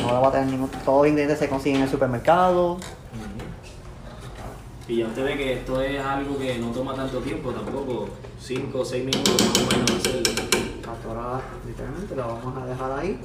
no 0.02 0.14
la 0.14 0.20
va 0.20 0.30
a 0.30 0.32
tener 0.32 0.48
ningún. 0.48 0.70
Todos 0.70 1.00
los 1.00 1.08
ingredientes 1.08 1.40
se 1.40 1.50
consiguen 1.50 1.78
en 1.78 1.84
el 1.84 1.92
supermercado. 1.92 2.78
Y 4.90 4.98
ya 4.98 5.06
usted 5.08 5.24
ve 5.24 5.38
que 5.38 5.54
esto 5.54 5.80
es 5.82 6.02
algo 6.02 6.38
que 6.38 6.58
no 6.58 6.72
toma 6.72 6.96
tanto 6.96 7.20
tiempo, 7.20 7.52
tampoco 7.52 8.10
5 8.42 8.80
o 8.80 8.84
6 8.86 9.06
minutos 9.06 9.36
más 9.40 9.58
o 9.60 9.68
menos 9.78 9.92
hacerlo. 9.92 10.32
Ahora 11.08 11.42
literalmente 11.68 12.16
la 12.16 12.26
vamos 12.26 12.58
a 12.58 12.66
dejar 12.66 12.92
ahí. 13.00 13.20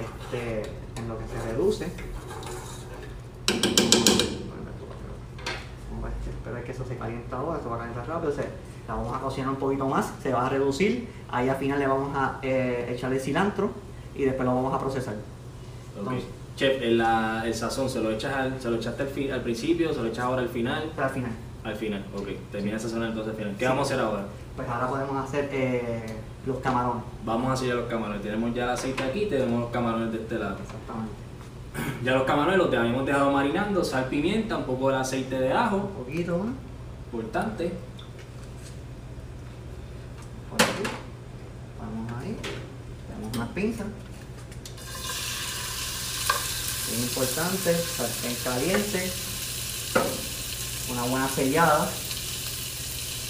Este, 0.00 0.62
en 1.00 1.08
lo 1.08 1.16
que 1.18 1.24
se 1.26 1.52
reduce. 1.52 1.84
Ver, 6.02 6.12
Espera 6.36 6.64
que 6.64 6.72
eso 6.72 6.84
se 6.84 6.96
calienta 6.96 7.36
ahora, 7.36 7.60
eso 7.60 7.70
va 7.70 7.76
a 7.76 7.78
calentar 7.80 8.08
rápido. 8.08 8.32
se- 8.32 8.48
la 8.88 8.94
vamos 8.96 9.16
a 9.16 9.20
cocinar 9.20 9.50
un 9.50 9.56
poquito 9.56 9.86
más, 9.86 10.12
se 10.20 10.32
va 10.32 10.46
a 10.46 10.48
reducir. 10.48 11.08
Ahí 11.30 11.48
al 11.48 11.56
final 11.56 11.78
le 11.78 11.86
vamos 11.86 12.10
a 12.16 12.40
eh, 12.42 12.92
echarle 12.92 13.20
cilantro 13.20 13.70
y 14.16 14.24
después 14.24 14.44
lo 14.44 14.52
vamos 14.56 14.74
a 14.74 14.78
procesar. 14.80 15.14
Entonces- 15.96 16.24
Chef, 16.56 16.82
el, 16.82 16.98
la- 16.98 17.42
el 17.46 17.54
sazón, 17.54 17.88
¿se 17.88 18.00
lo, 18.00 18.10
echas 18.10 18.34
al, 18.34 18.60
¿se 18.60 18.68
lo 18.70 18.76
echaste 18.76 19.02
al, 19.04 19.08
fi- 19.08 19.30
al 19.30 19.40
principio, 19.42 19.92
se 19.92 20.00
lo 20.00 20.06
echas 20.08 20.24
ahora 20.24 20.42
al 20.42 20.48
final? 20.48 20.90
Pero 20.94 21.06
al 21.06 21.12
final. 21.12 21.30
Al 21.64 21.76
final, 21.76 22.04
ok. 22.14 22.28
Termina 22.50 22.74
de 22.74 22.80
sazonar 22.80 23.08
entonces 23.08 23.30
al 23.32 23.36
final. 23.38 23.52
¿Qué 23.54 23.64
Sí. 23.64 23.68
vamos 23.68 23.90
a 23.90 23.94
hacer 23.94 24.04
ahora? 24.04 24.24
Pues 24.56 24.68
ahora 24.68 24.88
podemos 24.88 25.24
hacer 25.28 25.48
eh, 25.52 26.04
los 26.46 26.58
camarones. 26.58 27.04
Vamos 27.24 27.50
a 27.50 27.52
hacer 27.54 27.68
ya 27.68 27.74
los 27.74 27.86
camarones. 27.88 28.22
Tenemos 28.22 28.54
ya 28.54 28.64
el 28.64 28.70
aceite 28.70 29.02
aquí, 29.02 29.26
tenemos 29.26 29.60
los 29.60 29.70
camarones 29.70 30.12
de 30.12 30.18
este 30.18 30.38
lado. 30.38 30.56
Exactamente. 30.62 31.12
Ya 32.04 32.12
los 32.14 32.24
camarones 32.24 32.58
los 32.58 32.74
habíamos 32.74 33.06
dejado 33.06 33.30
marinando, 33.32 33.82
sal, 33.82 34.04
pimienta, 34.06 34.58
un 34.58 34.64
poco 34.64 34.90
de 34.90 34.96
aceite 34.96 35.38
de 35.38 35.52
ajo, 35.52 35.76
Un 35.76 36.04
poquito, 36.04 36.36
¿no? 36.36 36.52
importante. 37.06 37.72
Por 40.50 40.62
aquí. 40.62 40.82
Vamos 41.80 42.12
ahí. 42.20 42.36
Tenemos 43.08 43.36
unas 43.36 43.48
pinzas. 43.50 43.86
Bien 46.92 47.04
importante, 47.04 47.74
sartén 47.96 48.36
caliente. 48.44 49.10
Una 50.90 51.02
buena 51.04 51.26
sellada. 51.34 51.90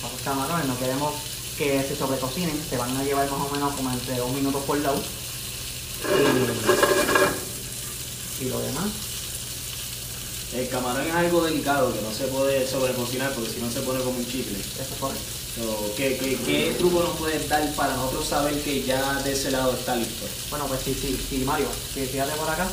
Para 0.00 0.12
los 0.12 0.22
camarones, 0.22 0.66
no 0.66 0.76
queremos 0.80 1.14
que 1.56 1.80
se 1.86 1.94
sobrecocinen. 1.94 2.60
Se 2.68 2.76
van 2.76 2.96
a 2.96 3.04
llevar 3.04 3.30
más 3.30 3.40
o 3.40 3.50
menos 3.54 3.72
como 3.74 3.92
entre 3.92 4.16
dos 4.16 4.32
minutos 4.32 4.64
por 4.64 4.78
lado. 4.78 5.00
Y, 8.40 8.44
y 8.44 8.48
lo 8.48 8.58
demás. 8.58 8.90
El 10.54 10.68
camarón 10.68 11.06
es 11.06 11.14
algo 11.14 11.44
delicado 11.44 11.94
que 11.94 12.02
no 12.02 12.12
se 12.12 12.24
puede 12.24 12.68
sobrecocinar 12.68 13.32
porque 13.32 13.52
si 13.52 13.60
no 13.60 13.70
se 13.70 13.80
pone 13.82 14.02
como 14.02 14.18
un 14.18 14.26
chicle. 14.26 14.58
Eso 14.58 14.94
fue. 14.98 15.10
So, 15.54 15.94
¿qué, 15.96 16.18
qué, 16.18 16.36
qué 16.44 16.74
truco 16.78 17.00
nos 17.00 17.16
puedes 17.16 17.48
dar 17.48 17.72
para 17.74 17.94
nosotros 17.94 18.26
saber 18.26 18.60
que 18.62 18.82
ya 18.82 19.22
de 19.22 19.32
ese 19.32 19.52
lado 19.52 19.72
está 19.72 19.94
listo? 19.94 20.26
Bueno, 20.50 20.66
pues 20.66 20.80
sí, 20.82 20.98
sí, 21.00 21.16
sí, 21.28 21.44
Mario, 21.44 21.68
fíjate 21.94 22.32
por 22.32 22.48
acá, 22.48 22.66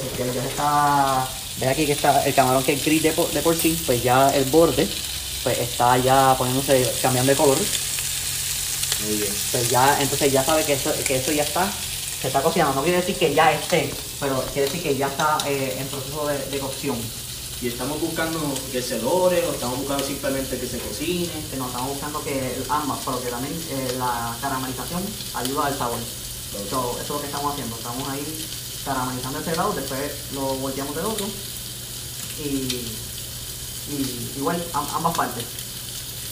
que, 0.00 0.24
que 0.24 0.34
ya 0.34 0.44
está, 0.44 1.28
ves 1.58 1.68
aquí 1.68 1.86
que 1.86 1.92
está 1.92 2.24
el 2.24 2.34
camarón 2.34 2.62
que 2.62 2.72
es 2.72 2.84
gris 2.84 3.02
de 3.02 3.12
por, 3.12 3.30
de 3.30 3.42
por 3.42 3.56
sí, 3.56 3.80
pues 3.86 4.02
ya 4.02 4.28
el 4.34 4.44
borde 4.44 4.88
pues 5.42 5.58
está 5.58 5.98
ya 5.98 6.34
poniéndose, 6.38 6.90
cambiando 7.02 7.30
de 7.30 7.36
color. 7.36 7.58
Muy 9.06 9.16
bien. 9.16 9.32
Pues 9.52 9.68
ya, 9.68 10.00
entonces 10.00 10.32
ya 10.32 10.42
sabe 10.42 10.64
que 10.64 10.72
eso, 10.72 10.90
que 11.06 11.16
eso 11.16 11.32
ya 11.32 11.42
está, 11.42 11.70
se 12.20 12.28
está 12.28 12.42
cocinando. 12.42 12.74
No 12.74 12.82
quiere 12.82 13.00
decir 13.00 13.16
que 13.16 13.34
ya 13.34 13.52
esté, 13.52 13.92
pero 14.18 14.42
quiere 14.54 14.68
decir 14.68 14.82
que 14.82 14.96
ya 14.96 15.08
está 15.08 15.36
eh, 15.46 15.76
en 15.78 15.86
proceso 15.88 16.26
de, 16.26 16.38
de 16.46 16.58
cocción. 16.58 16.96
Y 17.60 17.68
estamos 17.68 18.00
buscando 18.00 18.40
que 18.72 18.82
se 18.82 18.98
dore 18.98 19.46
o 19.46 19.52
estamos 19.52 19.78
buscando 19.78 20.04
simplemente 20.04 20.58
que 20.58 20.66
se 20.66 20.78
cocine. 20.78 21.28
Que 21.50 21.56
nos 21.58 21.68
estamos 21.68 21.90
buscando 21.90 22.24
que 22.24 22.56
ambas, 22.68 22.98
pero 23.04 23.22
que 23.22 23.28
también 23.28 23.54
eh, 23.70 23.94
la 23.98 24.36
caramelización 24.40 25.02
ayuda 25.34 25.66
al 25.66 25.78
sabor. 25.78 25.98
So, 26.70 26.96
eso 26.96 27.02
es 27.02 27.08
lo 27.08 27.20
que 27.20 27.26
estamos 27.26 27.52
haciendo. 27.52 27.76
Estamos 27.76 28.08
ahí 28.08 28.24
caramelizando 28.84 29.38
este 29.38 29.56
lado, 29.56 29.72
después 29.72 30.12
lo 30.32 30.40
volteamos 30.56 30.94
del 30.96 31.06
otro. 31.06 31.26
Y, 32.44 32.86
y 33.90 34.32
igual 34.36 34.62
am- 34.72 34.88
ambas 34.94 35.16
partes. 35.16 35.44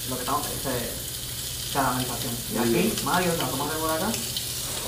Lo 0.08 0.16
que 0.16 0.22
estamos 0.22 0.46
es 0.46 1.72
caramelización. 1.72 2.34
Y 2.50 2.54
Muy 2.58 2.62
aquí, 2.62 2.72
bien. 2.88 3.04
Mario, 3.04 3.32
la 3.38 3.48
toma 3.48 3.64
de 3.72 3.78
por 3.78 3.90
acá. 3.90 4.08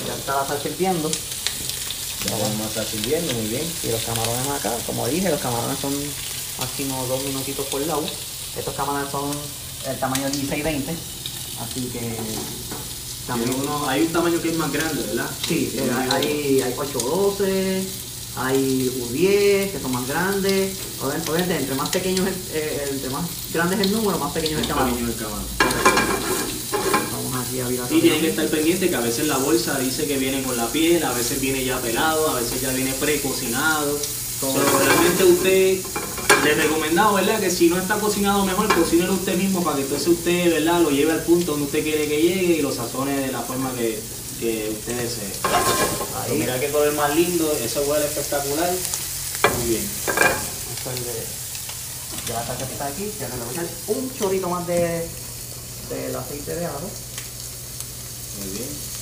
Ya 0.07 0.15
está 0.15 0.35
la 0.37 0.47
salsa 0.47 0.69
hirviendo. 0.69 1.11
Ya 1.11 2.37
vamos 2.39 2.61
a 2.63 2.69
estar 2.69 2.87
sirviendo, 2.87 3.33
muy 3.35 3.47
bien. 3.49 3.73
Y 3.85 3.89
los 3.89 4.03
camarones 4.03 4.49
acá, 4.49 4.73
como 4.87 5.07
dije, 5.09 5.31
los 5.31 5.41
camarones 5.41 5.79
son 5.79 5.93
máximo 6.59 7.07
dos 7.07 7.23
minutitos 7.25 7.67
por 7.67 7.81
lado. 7.83 8.05
Estos 8.57 8.75
camarones 8.75 9.11
son 9.13 9.31
el 9.87 9.99
tamaño 9.99 10.27
16-20, 10.29 10.83
así 11.61 11.91
que 11.93 12.17
también 13.27 13.51
Tiene 13.51 13.65
uno- 13.67 13.89
hay 13.89 14.03
un 14.03 14.13
tamaño 14.13 14.41
que 14.43 14.51
es 14.51 14.57
más 14.57 14.73
grande, 14.73 15.03
¿verdad? 15.03 15.31
Sí, 15.47 15.73
eh, 15.75 15.83
Tiene 15.83 16.13
hay, 16.13 16.61
hay 16.63 16.75
812, 16.77 17.83
hay 18.37 18.93
U10 19.01 19.71
que 19.73 19.79
son 19.81 19.93
más 19.93 20.07
grandes. 20.07 20.77
Obviamente, 21.01 21.57
entre 21.57 21.75
más 21.75 21.89
pequeño 21.89 22.23
es 22.27 22.29
el, 22.29 22.35
eh, 22.53 22.89
entre 22.91 23.11
más 23.11 23.25
grande 23.53 23.77
es 23.77 23.81
el 23.83 23.93
número, 23.93 24.19
más 24.19 24.33
pequeño 24.33 24.57
es 24.59 24.63
el 24.63 24.69
camarón. 24.69 24.95
Vamos 27.13 27.47
aquí 27.47 27.61
a 27.61 27.69
virar. 27.69 27.89
Sí, 27.89 28.01
tienen 28.01 28.21
que 28.21 28.29
estar 28.31 28.47
pendientes 28.49 28.91
que 28.91 28.97
a 28.97 29.01
veces 29.01 29.27
la 29.27 29.39
bolsa 29.39 29.79
dice 29.79 30.07
que 30.07 30.17
viene 30.19 30.43
con 30.43 30.57
la 30.57 30.67
piel, 30.69 31.03
a 31.05 31.13
veces 31.13 31.41
viene 31.41 31.65
ya 31.65 31.81
pelado, 31.81 32.29
a 32.31 32.41
veces 32.41 32.61
ya 32.61 32.71
viene 32.73 32.93
precocinado. 32.95 33.99
Pero 34.41 34.79
realmente 34.79 35.25
usted, 35.25 35.81
le 36.45 36.55
recomendado, 36.55 37.15
¿verdad? 37.15 37.41
Que 37.41 37.51
si 37.51 37.69
no 37.69 37.79
está 37.79 37.99
cocinado 37.99 38.45
mejor, 38.45 38.73
cocínelo 38.75 39.15
usted 39.15 39.37
mismo 39.37 39.65
para 39.65 39.77
que 39.77 39.83
entonces 39.83 40.07
usted, 40.09 40.53
¿verdad? 40.53 40.81
Lo 40.81 40.91
lleve 40.91 41.13
al 41.13 41.23
punto 41.23 41.53
donde 41.53 41.67
usted 41.67 41.83
quiere 41.83 42.07
que 42.07 42.21
llegue 42.21 42.57
y 42.59 42.63
lo 42.63 42.73
sazone 42.73 43.17
de 43.17 43.33
la 43.33 43.41
forma 43.41 43.73
que, 43.75 43.99
que 44.39 44.71
usted 44.71 44.97
desee. 44.97 45.33
Ahí. 46.23 46.39
Mira 46.39 46.61
qué 46.61 46.71
color 46.71 46.93
más 46.95 47.15
lindo, 47.17 47.51
eso 47.65 47.83
huele 47.83 48.05
espectacular. 48.05 48.71
Muy 49.59 49.69
bien. 49.71 49.83
Esto 49.83 50.91
es 50.91 51.05
de, 51.05 51.13
de 52.27 52.33
la 52.33 52.57
que 52.57 52.73
está 52.73 52.87
aquí, 52.87 53.11
que 53.19 53.25
le 53.25 53.45
voy 53.45 53.49
a 53.49 53.53
echar 53.53 53.67
un 53.89 54.15
chorrito 54.15 54.49
más 54.49 54.67
de 54.67 55.09
del 55.91 56.17
aceite 56.17 56.55
de 56.55 56.67
ajo. 56.67 56.91
Muy 58.41 58.53
bien. 58.53 58.94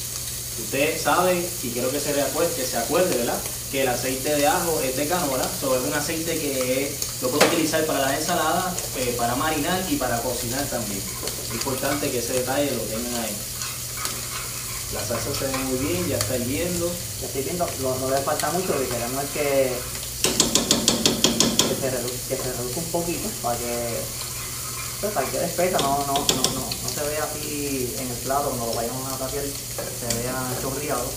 Usted 0.59 1.01
sabe, 1.01 1.49
y 1.63 1.71
quiero 1.71 1.91
que 1.91 1.99
se, 1.99 2.13
reacuerde, 2.13 2.55
que 2.55 2.67
se 2.67 2.77
acuerde, 2.77 3.17
¿verdad? 3.17 3.39
Que 3.71 3.83
el 3.83 3.89
aceite 3.89 4.37
de 4.37 4.47
ajo 4.47 4.81
es 4.83 4.97
de 4.97 5.09
canola, 5.09 5.49
so, 5.61 5.75
es 5.77 5.83
un 5.83 5.95
aceite 5.95 6.39
que 6.39 6.95
lo 7.23 7.29
puedo 7.29 7.47
utilizar 7.47 7.85
para 7.87 8.01
la 8.01 8.19
ensalada, 8.19 8.75
eh, 8.99 9.15
para 9.17 9.35
marinar 9.35 9.83
y 9.89 9.97
para 9.97 10.21
cocinar 10.21 10.65
también. 10.67 11.01
Es 11.47 11.55
importante 11.55 12.11
que 12.11 12.19
ese 12.19 12.35
detalle 12.35 12.71
lo 12.71 12.83
tengan 12.83 13.15
ahí. 13.25 13.35
La 14.93 15.01
salsa 15.01 15.35
se 15.35 15.47
ve 15.47 15.57
muy 15.57 15.79
bien, 15.79 16.07
ya 16.07 16.19
está 16.19 16.37
hirviendo. 16.37 16.93
Ya 17.21 17.27
estoy 17.27 17.43
viendo, 17.43 17.67
no 18.01 18.11
le 18.11 18.19
falta 18.19 18.51
mucho, 18.51 18.67
porque 18.67 18.89
queremos 18.89 19.25
que, 19.33 19.73
que, 20.23 21.75
se 21.75 21.89
que 22.29 22.43
se 22.43 22.53
reduzca 22.53 22.81
un 22.81 22.93
poquito 22.93 23.29
para 23.43 23.57
que, 23.57 24.01
pues, 25.11 25.31
quede 25.31 25.45
espesa, 25.47 25.79
no, 25.79 25.99
no, 26.07 26.15
no, 26.15 26.43
no, 26.55 26.63
no 26.63 26.89
se 26.89 27.03
vea 27.11 27.25
así 27.25 27.95
en 27.99 28.09
el 28.09 28.17
plato 28.19 28.51
cuando 28.51 28.67
lo 28.67 28.75
vayamos 28.75 29.13
a 29.13 29.19
tapiar, 29.19 29.45
se 29.45 30.15
vea 30.23 30.35
chorreado. 30.63 31.11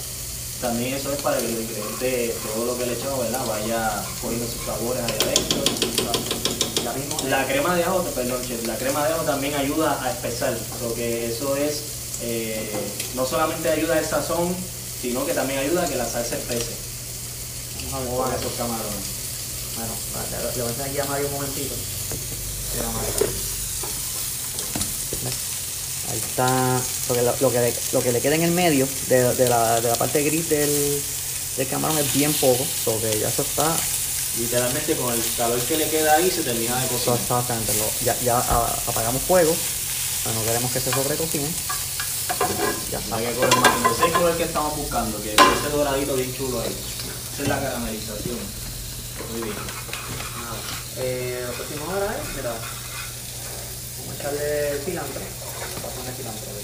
También 0.59 0.95
eso 0.95 1.13
es 1.13 1.21
para 1.21 1.37
que 1.37 1.45
el 1.45 1.61
ingrediente, 1.61 2.35
todo 2.55 2.65
lo 2.65 2.77
que 2.77 2.85
le 2.87 2.93
echamos, 2.93 3.19
¿verdad? 3.19 3.45
Vaya 3.45 4.03
cogiendo 4.21 4.47
sus 4.47 4.65
sabores 4.65 5.03
ahí 5.03 5.17
adentro. 5.21 5.63
Mismo, 6.95 7.17
La 7.29 7.45
crema 7.45 7.75
de 7.75 7.83
ajo, 7.83 8.03
perdón, 8.03 8.41
chef, 8.47 8.65
la 8.67 8.77
crema 8.77 9.05
de 9.05 9.13
ajo 9.13 9.23
también 9.23 9.55
ayuda 9.55 10.01
a 10.03 10.11
espesar, 10.11 10.57
porque 10.81 11.31
eso 11.31 11.55
es, 11.55 11.81
eh, 12.21 12.71
no 13.15 13.25
solamente 13.25 13.69
ayuda 13.69 13.97
al 13.97 14.05
sazón, 14.05 14.55
sino 15.01 15.25
que 15.25 15.33
también 15.33 15.59
ayuda 15.59 15.83
a 15.83 15.87
que 15.87 15.95
la 15.95 16.05
salsa 16.05 16.37
espese 16.37 16.85
vamos 17.91 17.93
a 17.93 17.97
con 17.97 18.07
probar 18.07 18.39
esos 18.39 18.53
camarones. 18.53 19.05
Bueno, 19.75 19.93
le 20.55 20.61
voy 20.61 20.69
a 20.69 20.71
enseñar 20.71 20.89
aquí 20.89 20.99
a 20.99 21.05
Mario 21.05 21.27
un 21.27 21.33
momentito. 21.33 21.75
Ahí 26.11 26.17
está 26.19 26.79
lo 27.09 27.15
que, 27.15 27.21
lo, 27.41 27.51
que, 27.51 27.59
le- 27.59 27.73
lo 27.91 28.01
que 28.01 28.11
le 28.11 28.21
queda 28.21 28.35
en 28.35 28.43
el 28.43 28.51
medio 28.51 28.87
de, 29.07 29.33
de 29.35 29.49
la, 29.49 29.81
de 29.81 29.87
la 29.89 29.95
parte 29.95 30.21
gris 30.23 30.47
del, 30.49 31.01
del 31.57 31.67
camarón 31.67 31.97
es 31.97 32.13
bien 32.13 32.31
poco, 32.33 32.65
so 32.83 32.99
que 33.01 33.19
ya 33.19 33.29
eso 33.29 33.41
está, 33.41 33.75
Literalmente 34.37 34.95
con 34.97 35.13
el 35.13 35.23
calor 35.37 35.57
que 35.61 35.77
le 35.77 35.89
queda 35.89 36.15
ahí 36.15 36.29
se 36.29 36.43
termina 36.43 36.77
de 36.81 36.87
cocinar. 36.89 37.17
está 37.19 37.35
bastante. 37.35 37.73
Lo- 37.75 37.89
ya 38.05 38.15
ya 38.21 38.37
a- 38.37 38.75
apagamos 38.87 39.21
fuego, 39.21 39.55
pero 40.23 40.35
no 40.35 40.43
queremos 40.43 40.71
que 40.73 40.81
se 40.81 40.91
sobrecocine. 40.91 41.47
Ya 42.91 42.99
está. 42.99 43.15
Hay 43.15 43.25
que 43.27 43.39
más. 43.39 43.91
Ese 43.93 44.01
es 44.01 44.07
el 44.07 44.11
color 44.11 44.35
que 44.37 44.43
estamos 44.43 44.75
buscando, 44.75 45.21
que 45.23 45.33
ese 45.33 45.69
doradito 45.71 46.15
bien 46.15 46.35
chulo 46.35 46.59
ahí. 46.59 46.75
Esa 47.33 47.43
es 47.43 47.47
la 47.47 47.61
caramelización. 47.61 48.37
Muy 49.31 49.41
bien. 49.41 49.55
Nada. 49.55 50.57
Eh, 50.97 51.45
lo 51.47 51.55
que 51.55 51.63
hacemos 51.63 51.89
ahora 51.93 52.17
es, 52.21 52.35
mira, 52.35 52.49
vamos 53.99 54.11
a 54.11 54.19
echarle 54.19 54.81
cilantro. 54.83 55.21
A 55.65 55.89
poner 55.95 56.13
cilantro. 56.13 56.55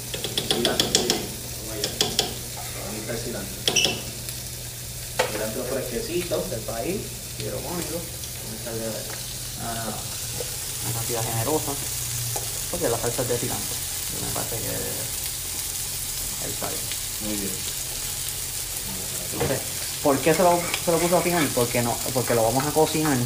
fresquecito. 5.71 6.43
del 6.49 6.59
país, 6.61 7.01
a 7.39 7.43
echarle 8.61 8.85
ah, 9.63 9.93
una 10.83 10.93
cantidad 10.93 11.23
generosa, 11.23 11.71
porque 12.69 12.89
la 12.89 12.97
salsa 12.97 13.21
es 13.21 13.29
de 13.29 13.37
cilantro, 13.37 13.75
y 14.11 14.25
me 14.25 14.31
parece 14.33 14.55
que 14.57 14.69
ahí 16.43 16.53
bien. 16.59 17.29
Muy 17.29 17.37
bien. 17.37 17.53
Entonces, 19.33 19.59
¿por 20.03 20.17
qué 20.19 20.33
se 20.33 20.43
lo, 20.43 20.59
se 20.83 20.91
lo 20.91 20.97
puse 20.97 21.15
al 21.15 21.23
final? 21.23 21.49
Porque, 21.55 21.81
no, 21.81 21.95
porque 22.13 22.35
lo 22.35 22.43
vamos 22.43 22.65
a 22.65 22.71
cocinar, 22.71 23.17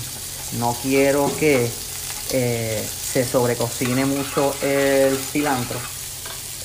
no 0.60 0.78
quiero 0.82 1.36
que 1.38 1.72
eh, 2.38 2.86
se 3.14 3.24
sobrecocine 3.24 4.04
mucho 4.06 4.54
el 4.62 5.18
cilantro, 5.18 5.80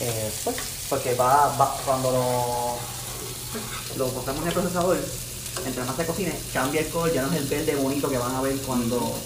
eh, 0.00 0.32
pues, 0.42 0.56
porque 0.88 1.14
va, 1.14 1.54
va- 1.56 1.76
cuando 1.84 2.10
lo, 3.96 4.10
lo 4.10 4.32
en 4.40 4.46
el 4.48 4.52
procesador, 4.52 4.98
entre 5.64 5.84
más 5.84 5.94
se 5.96 6.06
cocine, 6.06 6.36
cambia 6.52 6.80
el 6.80 6.88
color, 6.88 7.12
ya 7.12 7.22
no 7.22 7.32
es 7.32 7.38
el 7.38 7.46
verde 7.46 7.76
bonito 7.76 8.10
que 8.10 8.18
van 8.18 8.34
a 8.34 8.40
ver 8.40 8.56
cuando... 8.62 9.16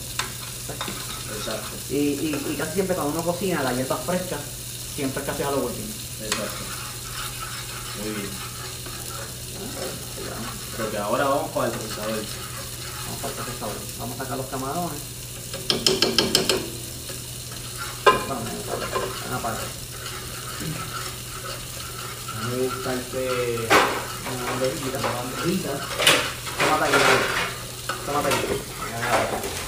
Exacto. 0.68 1.72
Y, 1.88 1.94
y, 1.96 2.46
y 2.52 2.56
casi 2.58 2.74
siempre 2.74 2.94
cuando 2.94 3.14
uno 3.14 3.22
cocina 3.22 3.62
las 3.62 3.74
hierbas 3.76 4.00
frescas, 4.04 4.40
siempre 4.94 5.22
es 5.22 5.26
casi 5.28 5.42
a 5.44 5.50
lo 5.50 5.58
último. 5.64 5.86
Exacto. 6.22 6.64
Muy 8.02 8.12
bien. 8.16 8.30
Porque 10.76 10.98
ahora 10.98 11.24
vamos 11.24 11.50
para 11.52 11.66
el 11.68 11.72
procesador. 11.72 12.20
Vamos 13.06 13.24
a 13.24 13.26
el 13.28 13.32
procesador. 13.32 13.76
Vamos 13.98 14.14
a 14.20 14.22
sacar 14.22 14.36
los 14.36 14.46
camarones. 14.46 15.13
Vamos 18.28 18.48
a 18.48 19.28
una 19.28 19.38
parte. 19.38 19.64
A 22.34 22.46
mí 22.46 22.56
me 22.56 22.62
gusta 22.66 22.94
este... 22.94 23.22
Una 26.66 26.76
Mario. 26.78 26.98
Tómate 28.06 28.28
aquí. 28.28 28.46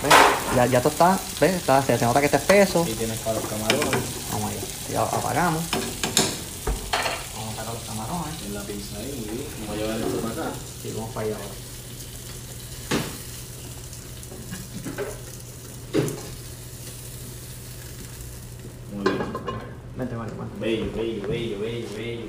¿Ves? 0.02 0.14
Ya, 0.54 0.66
ya 0.66 0.78
esto 0.78 0.88
está, 0.88 1.18
¿ves? 1.40 1.54
Está, 1.54 1.82
se, 1.82 1.98
nota 2.04 2.20
que 2.20 2.26
está 2.26 2.38
espeso. 2.38 2.82
Aquí 2.82 2.94
tienes 2.94 3.18
para 3.20 3.34
los 3.40 3.48
camarones. 3.48 4.02
Vamos 4.32 4.50
allá. 4.50 4.60
Ya 4.90 5.02
apagamos. 5.02 5.62
Vamos 7.34 7.54
a 7.54 7.56
sacar 7.56 7.74
los 7.74 7.82
camarones. 7.84 8.42
En 8.46 8.54
la 8.54 8.62
pinza 8.62 8.98
ahí, 8.98 9.26
muy. 9.26 9.46
Vamos 9.66 9.74
a 9.74 9.76
llevar 9.76 10.00
esto 10.00 10.20
para 10.20 10.34
acá. 10.34 10.50
Sí, 10.82 10.92
vamos 10.94 11.10
para 11.14 11.26
allá 11.26 11.36
ahora. 11.36 11.48
Muy 18.92 19.04
bien. 19.04 19.32
Vente, 19.96 20.14
Mario, 20.16 20.34
vente. 20.38 20.55
Bello, 20.66 20.86
bello, 20.96 21.28
bello, 21.28 21.60
bello, 21.60 21.86
bello. 21.96 22.24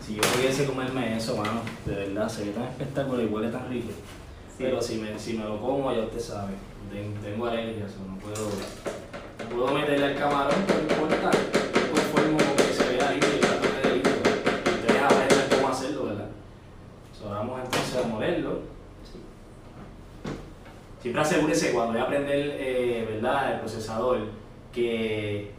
Si 0.00 0.14
yo 0.14 0.22
pudiese 0.22 0.64
comerme 0.64 1.14
eso, 1.14 1.36
mano, 1.36 1.60
de 1.84 1.94
verdad, 1.94 2.26
se 2.26 2.44
ve 2.46 2.50
tan 2.52 2.62
espectacular 2.68 3.22
y 3.22 3.26
huele 3.26 3.50
tan 3.50 3.68
rico. 3.68 3.90
Pero 4.56 4.80
si 4.80 4.94
me, 4.96 5.18
si 5.18 5.34
me 5.34 5.44
lo 5.44 5.60
como, 5.60 5.92
ya 5.92 6.04
usted 6.04 6.20
sabe, 6.20 6.54
ten- 6.90 7.12
tengo 7.22 7.44
alergias 7.44 7.92
o 8.02 8.10
no 8.10 8.16
puedo. 8.16 8.48
Puedo 9.50 9.74
meterle 9.78 10.06
al 10.06 10.16
camarón, 10.16 10.54
pero 10.66 10.78
no 10.78 10.90
importa. 11.04 11.30
Yo 11.30 11.90
conformo 11.92 12.38
con 12.38 12.56
que 12.56 12.72
se 12.72 12.88
vea 12.96 13.14
y 13.14 13.20
de 13.20 13.92
lindo. 13.92 14.10
Ustedes 14.64 15.02
aprendan 15.02 15.48
cómo 15.50 15.68
hacerlo, 15.68 16.04
¿verdad? 16.06 16.28
So, 17.12 17.28
vamos 17.28 17.60
entonces 17.62 17.96
a 18.02 18.08
molerlo. 18.08 18.60
Siempre 21.02 21.20
asegúrese 21.20 21.72
cuando 21.72 21.92
vaya 21.92 22.04
a 22.04 22.08
prender, 22.08 22.56
eh, 22.58 23.06
¿verdad? 23.06 23.52
El 23.52 23.60
procesador, 23.60 24.20
que 24.72 25.57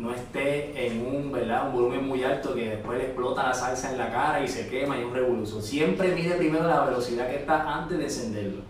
no 0.00 0.12
esté 0.12 0.86
en 0.86 1.06
un, 1.06 1.30
¿verdad? 1.30 1.66
un 1.66 1.74
volumen 1.74 2.08
muy 2.08 2.24
alto 2.24 2.54
que 2.54 2.70
después 2.70 2.98
le 2.98 3.04
explota 3.04 3.42
la 3.48 3.54
salsa 3.54 3.92
en 3.92 3.98
la 3.98 4.10
cara 4.10 4.42
y 4.42 4.48
se 4.48 4.68
quema 4.68 4.96
y 4.96 5.00
es 5.00 5.06
un 5.06 5.14
revolución. 5.14 5.62
Siempre 5.62 6.14
mide 6.14 6.36
primero 6.36 6.66
la 6.66 6.84
velocidad 6.86 7.28
que 7.28 7.36
está 7.36 7.76
antes 7.76 7.98
de 7.98 8.04
encenderlo. 8.04 8.62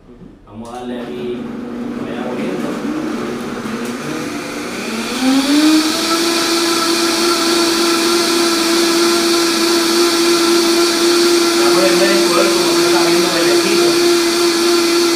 Vamos 0.45 0.69
a 0.69 0.81
darle 0.81 1.01
aquí, 1.01 1.39
vaya 2.03 2.25
corriendo. 2.29 2.69
Ya 11.61 11.67
pueden 11.75 11.99
ver 12.01 12.11
el 12.11 12.23
color 12.29 12.47
como 12.47 12.71
se 12.73 12.83
está 12.87 13.01
viendo 13.07 13.29
verdecito. 13.35 13.87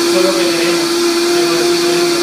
Eso 0.04 0.18
es 0.18 0.24
lo 0.24 0.30
que 0.30 0.44
tenemos, 0.44 0.86
ese 1.24 1.40
colorcito 1.48 1.88
lindo. 1.88 2.18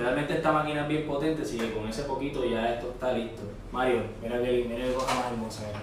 Realmente 0.00 0.32
esta 0.34 0.50
máquina 0.52 0.82
es 0.82 0.88
bien 0.88 1.06
potente, 1.06 1.42
así 1.42 1.58
que 1.58 1.72
con 1.72 1.86
ese 1.88 2.02
poquito 2.04 2.44
ya 2.44 2.74
esto 2.74 2.90
está 2.90 3.12
listo. 3.12 3.42
Mario, 3.70 4.02
mira 4.22 4.40
que 4.42 4.64
mira 4.68 4.86
qué 4.86 4.92
cosa 4.94 5.14
más 5.14 5.32
hermosa. 5.32 5.62
mira. 5.66 5.80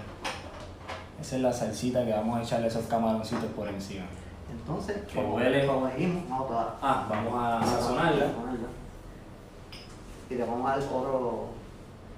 Esa 1.20 1.36
es 1.36 1.42
la 1.42 1.52
salsita 1.66 2.04
que 2.04 2.12
vamos 2.12 2.38
a 2.38 2.42
echarle 2.42 2.66
esos 2.68 2.86
camaroncitos 2.86 3.50
por 3.56 3.68
encima. 3.68 4.04
Entonces, 4.50 4.96
Que 5.08 5.14
como, 5.16 5.34
huele. 5.34 5.66
como 5.66 5.86
dijimos, 5.88 6.22
vamos 6.28 6.50
a 6.52 6.74
Ah, 6.82 7.06
vamos 7.08 7.34
a 7.34 7.66
sazonarla. 7.66 8.26
Y 10.30 10.34
le 10.34 10.44
vamos 10.44 10.66
a 10.70 10.76
dar 10.76 10.88
otro, 10.88 11.46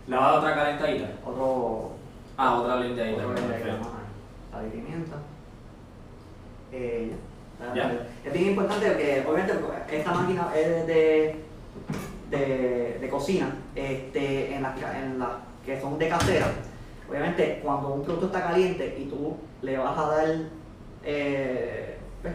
¿La 0.06 0.16
va 0.18 0.26
a 0.28 0.30
dar 0.30 0.38
otra 0.38 0.54
calentadita? 0.54 1.08
otro, 1.26 1.90
Ah, 2.36 2.54
otra 2.60 2.76
blendadita. 2.76 3.16
otro 3.22 3.28
verde 3.30 3.42
que 3.42 3.48
perfecto. 3.48 3.72
vamos 3.72 3.88
a 3.88 3.90
dar. 3.92 4.62
Sal 4.62 4.66
y 4.66 4.70
pimienta. 4.70 5.16
Eh, 6.72 7.12
ya. 7.60 7.74
Ya. 7.74 8.06
Es 8.24 8.32
bien 8.32 8.46
importante 8.50 8.86
porque 8.86 9.24
obviamente 9.28 9.54
esta 9.90 10.12
máquina 10.12 10.48
es 10.54 10.86
de, 10.86 11.44
de, 12.30 12.98
de 13.00 13.08
cocina, 13.08 13.54
este, 13.74 14.54
en 14.54 14.62
las 14.62 14.76
en 14.94 15.18
las 15.18 15.28
que 15.66 15.80
son 15.80 15.98
de 15.98 16.08
casera. 16.08 16.46
Obviamente 17.08 17.60
cuando 17.62 17.88
un 17.94 18.02
producto 18.02 18.26
está 18.26 18.42
caliente 18.42 18.96
y 18.98 19.04
tú 19.04 19.36
le 19.62 19.78
vas 19.78 19.98
a 19.98 20.06
dar, 20.08 20.26
eh, 21.04 21.96
pues, 22.22 22.34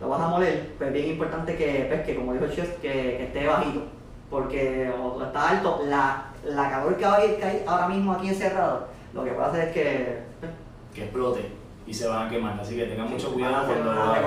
lo 0.00 0.08
vas 0.08 0.20
a 0.20 0.28
moler, 0.28 0.70
pues 0.78 0.88
es 0.88 0.94
bien 0.94 1.08
importante 1.08 1.56
que, 1.56 1.86
pues, 1.88 2.02
que 2.02 2.14
como 2.16 2.32
dijo 2.32 2.44
el 2.44 2.54
chef, 2.54 2.78
que, 2.80 2.90
que 2.92 3.24
esté 3.24 3.46
bajito. 3.46 3.82
Porque 4.30 4.90
cuando 4.96 5.26
está 5.26 5.50
alto, 5.50 5.82
la, 5.86 6.26
la 6.44 6.70
calor 6.70 6.96
que 6.96 7.04
hay, 7.04 7.36
que 7.36 7.44
hay 7.44 7.64
ahora 7.66 7.88
mismo 7.88 8.12
aquí 8.12 8.28
encerrado, 8.28 8.86
lo 9.12 9.24
que 9.24 9.30
puede 9.32 9.48
hacer 9.48 9.68
es 9.68 9.74
que 9.74 10.18
pues, 10.40 10.52
Que 10.94 11.02
explote 11.04 11.62
y 11.86 11.92
se 11.92 12.06
van 12.06 12.26
a 12.26 12.30
quemar. 12.30 12.58
Así 12.60 12.76
que 12.76 12.84
tengan 12.86 13.10
mucho 13.10 13.32
cuidado 13.32 13.66
cuando 13.66 13.92
lo 13.92 14.02
hagan. 14.02 14.22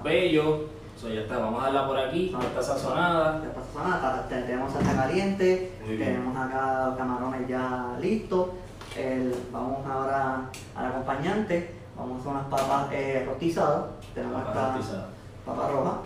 Bello. 0.04 0.66
So, 1.00 1.10
ya 1.10 1.22
está. 1.22 1.38
Vamos 1.40 1.62
a 1.62 1.66
darla 1.66 1.88
por 1.88 1.98
aquí. 1.98 2.30
Ya 2.32 2.40
está 2.48 2.62
sazonada. 2.62 3.42
Ya 3.42 3.50
está 3.50 3.62
sazonada, 3.64 4.28
te- 4.30 4.42
tenemos 4.44 4.72
salsa 4.72 4.96
caliente, 4.96 5.72
tenemos 5.86 6.38
acá 6.38 6.86
los 6.88 6.98
camarones 6.98 7.48
ya 7.48 7.98
listos. 8.00 8.50
El- 8.98 9.34
vamos 9.52 9.86
ahora 9.88 10.50
al 10.76 10.86
acompañante, 10.86 11.74
vamos 11.98 12.18
a 12.18 12.20
hacer 12.20 12.32
unas 12.32 12.46
papas 12.46 12.88
eh, 12.94 13.24
rostizadas. 13.28 13.86
Tenemos 14.14 14.42
Papas 14.44 14.56
esta 14.56 14.74
rostizadas. 14.78 15.06
papa 15.46 15.68
roja. 15.70 15.98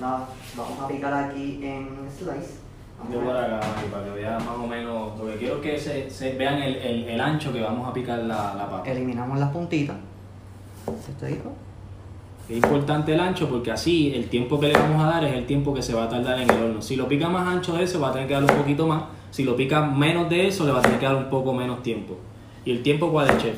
La 0.00 0.26
vamos 0.56 0.80
a 0.80 0.86
picar 0.88 1.12
aquí 1.14 1.60
en 1.64 2.08
slice. 2.16 2.58
Vamos 2.98 3.12
Yo 3.14 3.20
a 3.20 3.24
por 3.24 3.36
acá, 3.36 3.60
para 3.90 4.04
que 4.04 4.10
vean 4.10 4.44
más 4.44 4.56
o 4.56 4.66
menos. 4.66 5.18
Lo 5.18 5.26
que 5.26 5.36
quiero 5.38 5.60
que 5.60 5.78
se, 5.78 6.10
se 6.10 6.36
vean 6.36 6.54
el, 6.62 6.76
el- 6.76 7.08
el 7.08 7.20
ancho 7.20 7.52
que 7.52 7.60
vamos 7.62 7.88
a 7.88 7.92
picar 7.92 8.18
la, 8.18 8.54
la 8.54 8.68
papa. 8.68 8.88
Eliminamos 8.88 9.38
las 9.38 9.50
puntitas. 9.50 9.96
¿Esto 11.08 11.26
dijo? 11.26 11.52
Es 12.48 12.56
importante 12.56 13.12
el 13.12 13.20
ancho 13.20 13.48
porque 13.48 13.70
así 13.70 14.12
el 14.14 14.28
tiempo 14.28 14.58
que 14.58 14.68
le 14.68 14.74
vamos 14.74 15.02
a 15.04 15.08
dar 15.08 15.24
es 15.24 15.34
el 15.34 15.44
tiempo 15.46 15.74
que 15.74 15.82
se 15.82 15.92
va 15.92 16.04
a 16.04 16.08
tardar 16.08 16.40
en 16.40 16.50
el 16.50 16.62
horno. 16.62 16.80
Si 16.80 16.96
lo 16.96 17.06
pica 17.06 17.28
más 17.28 17.46
ancho 17.46 17.74
de 17.74 17.84
eso, 17.84 18.00
va 18.00 18.08
a 18.08 18.12
tener 18.12 18.26
que 18.26 18.34
dar 18.34 18.42
un 18.42 18.56
poquito 18.56 18.86
más. 18.86 19.02
Si 19.30 19.44
lo 19.44 19.54
pica 19.54 19.82
menos 19.82 20.30
de 20.30 20.48
eso, 20.48 20.64
le 20.64 20.72
va 20.72 20.78
a 20.78 20.82
tener 20.82 20.98
que 20.98 21.04
dar 21.04 21.16
un 21.16 21.28
poco 21.28 21.52
menos 21.52 21.82
tiempo. 21.82 22.16
¿Y 22.64 22.70
el 22.72 22.82
tiempo 22.82 23.10
cuál 23.12 23.28
es, 23.28 23.38
chef? 23.38 23.56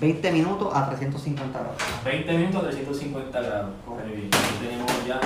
20 0.00 0.30
minutos 0.32 0.72
a 0.72 0.86
350 0.88 1.58
grados. 1.58 1.76
20 2.04 2.38
minutos 2.38 2.62
a 2.62 2.66
350 2.68 3.40
grados. 3.40 3.70
Muy 3.84 4.16
bien. 4.16 4.30
Aquí 4.32 4.64
tenemos 4.64 5.06
ya. 5.06 5.20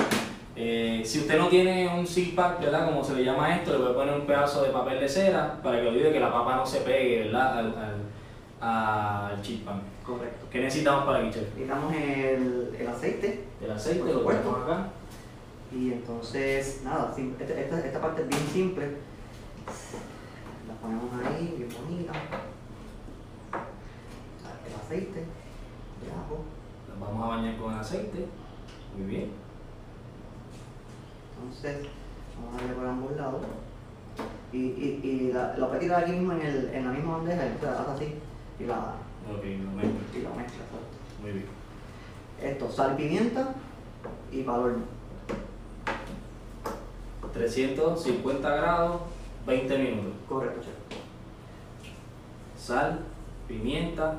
eh, 0.55 1.01
si 1.05 1.19
usted 1.19 1.37
no 1.37 1.47
tiene 1.49 1.87
un 1.87 2.07
zip 2.07 2.35
pack, 2.35 2.61
¿verdad? 2.61 2.85
Como 2.87 3.03
se 3.03 3.13
le 3.13 3.23
llama 3.23 3.55
esto, 3.55 3.71
le 3.73 3.77
voy 3.77 3.91
a 3.91 3.95
poner 3.95 4.15
un 4.15 4.25
pedazo 4.25 4.63
de 4.63 4.69
papel 4.69 4.99
de 4.99 5.07
cera 5.07 5.59
para 5.61 5.79
que 5.79 5.87
olvide 5.87 6.11
que 6.11 6.19
la 6.19 6.33
papa 6.33 6.55
no 6.55 6.65
se 6.65 6.79
pegue, 6.79 7.25
¿verdad? 7.25 7.59
Al, 7.59 7.65
al, 7.67 7.95
al 8.63 9.41
chip 9.41 9.65
pan. 9.65 9.81
Correcto. 10.05 10.45
¿Qué 10.51 10.61
necesitamos 10.61 11.05
para 11.05 11.19
chef? 11.31 11.43
Necesitamos 11.49 11.93
el, 11.93 12.75
el 12.79 12.87
aceite. 12.87 13.43
El 13.61 13.71
aceite, 13.71 13.99
Por 13.99 14.13
lo 14.15 14.23
ponemos 14.23 14.63
acá. 14.63 14.87
Y 15.71 15.91
entonces, 15.93 16.81
nada, 16.83 17.13
esta, 17.17 17.59
esta- 17.59 17.79
esta 17.85 18.01
parte 18.01 18.21
es 18.21 18.27
bien 18.29 18.41
simple. 18.47 18.85
La 20.67 20.73
ponemos 20.75 21.09
ahí, 21.25 21.55
bien 21.57 21.69
bonita. 21.81 22.13
El 24.67 24.73
aceite, 24.75 25.19
de 25.19 26.11
ajo. 26.11 26.43
Las 26.89 26.99
vamos 26.99 27.23
a 27.23 27.27
bañar 27.35 27.57
con 27.57 27.73
aceite. 27.73 28.27
Muy 28.97 29.07
bien. 29.07 29.31
Entonces, 31.37 31.87
vamos 32.37 32.53
a 32.55 32.57
darle 32.61 32.75
por 32.75 32.87
ambos 32.87 33.11
lados. 33.17 33.41
Y, 34.51 34.57
y, 34.57 34.99
y 35.03 35.33
la, 35.33 35.57
lo 35.57 35.67
tirar 35.79 36.03
aquí 36.03 36.11
mismo 36.11 36.33
en, 36.33 36.41
el, 36.43 36.69
en 36.73 36.85
la 36.85 36.91
misma 36.91 37.17
bandeja, 37.17 37.41
la 37.63 37.71
así 37.95 38.13
y 38.59 38.63
la, 38.65 38.95
Ok, 39.31 39.43
lo 39.43 39.71
mezclo. 39.71 40.19
y 40.19 40.21
la 40.21 40.29
mezclas. 40.29 40.67
¿sabes? 40.69 41.21
Muy 41.21 41.31
bien. 41.31 41.45
Esto, 42.41 42.69
sal, 42.71 42.95
pimienta 42.97 43.53
y 44.31 44.43
para 44.43 44.57
el 44.59 44.63
horno. 44.65 44.83
350 47.33 48.55
grados, 48.55 49.01
20 49.47 49.77
minutos. 49.77 50.13
Correcto, 50.29 50.61
chef. 50.61 50.73
Sal, 52.61 52.99
pimienta. 53.47 54.15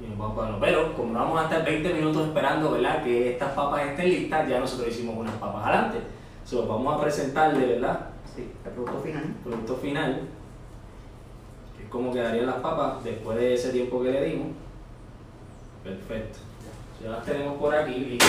Y 0.00 0.06
nos 0.08 0.18
vamos 0.18 0.36
para 0.36 0.48
el 0.48 0.54
horno. 0.54 0.66
Pero 0.66 0.94
como 0.94 1.12
no 1.12 1.18
vamos 1.20 1.40
a 1.40 1.44
estar 1.44 1.64
20 1.64 1.94
minutos 1.94 2.26
esperando 2.28 2.70
¿verdad? 2.72 3.02
que 3.02 3.32
estas 3.32 3.52
papas 3.52 3.82
estén 3.86 4.10
listas, 4.10 4.48
ya 4.48 4.60
nosotros 4.60 4.88
hicimos 4.88 5.16
unas 5.16 5.34
papas 5.36 5.66
adelante. 5.66 5.98
So, 6.44 6.66
vamos 6.66 6.94
a 6.96 7.00
presentarle 7.02 7.66
¿verdad? 7.66 8.10
Sí, 8.36 8.52
el 8.64 8.70
producto 8.72 9.00
final. 9.00 9.24
el 9.24 9.32
producto 9.42 9.76
final. 9.76 10.20
Es 11.82 11.88
como 11.90 12.12
quedarían 12.12 12.46
las 12.46 12.56
papas 12.56 13.02
después 13.04 13.38
de 13.38 13.54
ese 13.54 13.70
tiempo 13.70 14.02
que 14.02 14.12
le 14.12 14.24
dimos. 14.24 14.48
Perfecto. 15.84 16.38
Ya 17.02 17.10
las 17.10 17.24
tenemos 17.24 17.58
por 17.58 17.74
aquí 17.74 17.94
listas. 17.94 18.28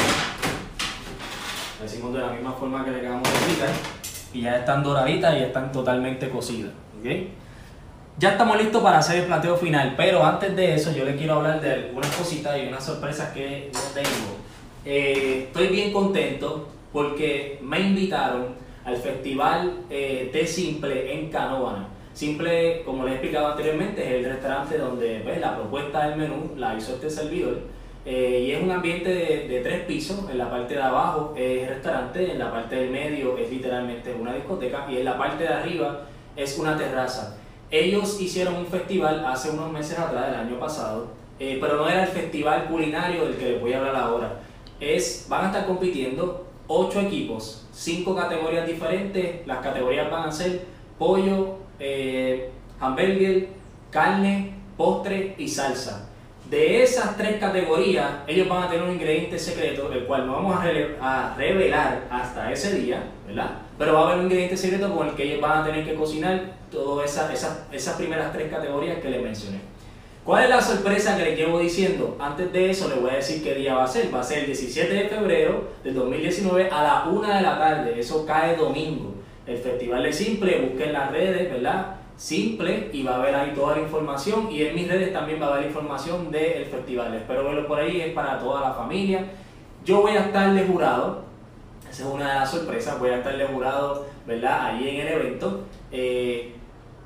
Las 1.82 1.94
hicimos 1.94 2.14
de 2.14 2.20
la 2.20 2.32
misma 2.32 2.52
forma 2.54 2.84
que 2.84 2.92
le 2.92 3.02
de 3.02 3.18
explicar. 3.18 3.70
Y 4.34 4.42
ya 4.42 4.58
están 4.58 4.84
doraditas 4.84 5.36
y 5.36 5.40
ya 5.40 5.46
están 5.48 5.72
totalmente 5.72 6.30
cocidas. 6.30 6.72
¿ok? 7.00 7.10
Ya 8.20 8.32
estamos 8.32 8.58
listos 8.58 8.82
para 8.82 8.98
hacer 8.98 9.22
el 9.22 9.26
plateo 9.26 9.56
final, 9.56 9.94
pero 9.96 10.26
antes 10.26 10.56
de 10.56 10.74
eso 10.74 10.92
yo 10.92 11.06
les 11.06 11.18
quiero 11.18 11.36
hablar 11.36 11.62
de 11.62 11.72
algunas 11.72 12.16
cositas 12.16 12.58
y 12.58 12.68
unas 12.68 12.84
sorpresas 12.84 13.32
que 13.32 13.70
yo 13.72 13.80
tengo. 13.94 14.38
Eh, 14.86 15.44
estoy 15.48 15.68
bien 15.68 15.94
contento 15.94 16.68
porque 16.92 17.60
me 17.62 17.80
invitaron 17.80 18.56
al 18.86 18.98
festival 18.98 19.82
eh, 19.90 20.30
Té 20.32 20.48
Simple 20.48 21.14
en 21.14 21.30
Canóvana. 21.30 21.90
Simple, 22.18 22.82
como 22.84 23.04
les 23.04 23.12
he 23.12 23.16
explicado 23.18 23.50
anteriormente, 23.50 24.02
es 24.04 24.26
el 24.26 24.32
restaurante 24.32 24.80
donde 24.80 25.20
pues, 25.24 25.40
la 25.40 25.56
propuesta 25.56 26.08
del 26.08 26.18
menú 26.18 26.54
la 26.58 26.76
hizo 26.76 26.96
este 26.96 27.12
servidor. 27.12 27.60
Eh, 28.08 28.46
y 28.48 28.52
es 28.54 28.64
un 28.64 28.72
ambiente 28.72 29.10
de, 29.10 29.48
de 29.48 29.60
tres 29.62 29.82
pisos. 29.82 30.28
En 30.28 30.40
la 30.40 30.50
parte 30.50 30.74
de 30.74 30.82
abajo 30.82 31.36
es 31.38 31.70
restaurante, 31.70 32.32
en 32.32 32.40
la 32.40 32.52
parte 32.52 32.76
del 32.76 32.90
medio 32.90 33.38
es 33.38 33.52
literalmente 33.52 34.16
una 34.20 34.34
discoteca 34.34 34.88
y 34.90 34.98
en 34.98 35.06
la 35.06 35.16
parte 35.16 35.44
de 35.44 35.50
arriba 35.50 36.08
es 36.36 36.58
una 36.58 36.76
terraza. 36.76 37.38
Ellos 37.70 38.20
hicieron 38.20 38.56
un 38.56 38.66
festival 38.66 39.24
hace 39.24 39.52
unos 39.52 39.72
meses 39.72 40.00
atrás, 40.00 40.30
el 40.30 40.40
año 40.40 40.60
pasado, 40.60 41.10
eh, 41.38 41.60
pero 41.62 41.78
no 41.78 41.88
era 41.88 42.02
el 42.02 42.10
festival 42.10 42.66
culinario 42.66 43.26
del 43.26 43.36
que 43.36 43.52
les 43.52 43.62
voy 43.62 43.74
a 43.74 43.78
hablar 43.78 43.96
ahora. 43.96 44.40
Es, 44.80 45.28
van 45.30 45.44
a 45.44 45.48
estar 45.50 45.68
compitiendo 45.68 46.48
ocho 46.66 47.00
equipos, 47.00 47.68
cinco 47.72 48.16
categorías 48.16 48.66
diferentes. 48.66 49.46
Las 49.46 49.60
categorías 49.60 50.10
van 50.10 50.30
a 50.30 50.32
ser 50.32 50.66
pollo, 50.98 51.67
eh, 51.80 52.50
hamburger, 52.80 53.48
carne, 53.92 54.54
postre 54.76 55.36
y 55.38 55.48
salsa. 55.48 56.10
De 56.50 56.82
esas 56.82 57.18
tres 57.18 57.40
categorías, 57.40 58.10
ellos 58.26 58.48
van 58.48 58.64
a 58.64 58.70
tener 58.70 58.88
un 58.88 58.94
ingrediente 58.94 59.38
secreto, 59.38 59.92
el 59.92 60.06
cual 60.06 60.26
no 60.26 60.34
vamos 60.34 60.58
a, 61.02 61.36
revelar 61.36 62.08
hasta 62.10 62.52
ese 62.54 62.80
día, 62.80 63.04
¿verdad? 63.28 63.52
Pero 63.78 63.94
va 63.94 64.00
a 64.00 64.04
haber 64.06 64.20
un 64.20 64.24
ingrediente 64.26 64.56
secreto 64.56 64.96
con 64.96 65.10
el 65.10 65.16
que 65.16 65.24
ellos 65.24 65.42
van 65.42 65.62
a 65.62 65.66
tener 65.66 65.86
que 65.86 65.96
cocinar 65.96 66.42
todas 66.72 67.12
esas, 67.12 67.34
esas, 67.34 67.60
esas 67.72 67.96
primeras 67.98 68.32
tres 68.32 68.50
categorías 68.50 69.00
que 69.00 69.10
les 69.10 69.22
mencioné. 69.22 69.60
¿Cuál 70.28 70.44
es 70.44 70.50
la 70.50 70.62
sorpresa 70.62 71.16
que 71.16 71.24
les 71.24 71.38
llevo 71.38 71.58
diciendo? 71.58 72.18
Antes 72.20 72.52
de 72.52 72.70
eso 72.70 72.90
les 72.90 73.02
voy 73.02 73.12
a 73.12 73.16
decir 73.16 73.42
qué 73.42 73.56
día 73.56 73.76
va 73.76 73.86
a 73.86 73.88
ser. 73.88 74.14
Va 74.14 74.20
a 74.20 74.24
ser 74.24 74.40
el 74.40 74.48
17 74.48 74.94
de 74.94 75.08
febrero 75.08 75.70
del 75.86 75.96
2019 75.96 76.70
a 76.70 76.84
la 76.84 77.06
1 77.10 77.34
de 77.34 77.42
la 77.42 77.58
tarde. 77.58 77.98
Eso 77.98 78.26
cae 78.26 78.58
domingo. 78.58 79.14
El 79.48 79.58
Festival 79.58 80.04
de 80.04 80.14
Simple, 80.14 80.70
busquen 80.70 80.94
las 80.94 81.12
redes, 81.12 81.52
¿verdad? 81.52 81.96
Simple 82.18 82.90
y 82.92 83.04
va 83.04 83.16
a 83.16 83.20
ver 83.20 83.36
ahí 83.36 83.52
toda 83.54 83.76
la 83.76 83.84
información 83.84 84.52
y 84.52 84.64
en 84.64 84.76
mis 84.76 84.88
redes 84.88 85.14
también 85.14 85.42
va 85.42 85.48
a 85.48 85.54
haber 85.54 85.68
información 85.68 86.32
del 86.32 86.66
festival. 86.66 87.14
Espero 87.14 87.44
verlo 87.44 87.68
por 87.68 87.80
ahí, 87.80 88.02
es 88.02 88.14
para 88.14 88.40
toda 88.40 88.62
la 88.62 88.74
familia. 88.74 89.26
Yo 89.86 90.02
voy 90.02 90.12
a 90.12 90.26
estar 90.26 90.54
de 90.54 90.66
jurado, 90.66 91.24
esa 91.90 92.04
es 92.04 92.10
una 92.10 92.34
de 92.34 92.40
las 92.40 92.52
sorpresas, 92.52 93.00
voy 93.00 93.12
a 93.12 93.18
estar 93.18 93.38
de 93.38 93.46
jurado, 93.46 94.06
¿verdad? 94.26 94.66
Ahí 94.66 94.90
en 94.90 95.08
el 95.08 95.14
evento. 95.14 95.64
Eh, 95.92 96.54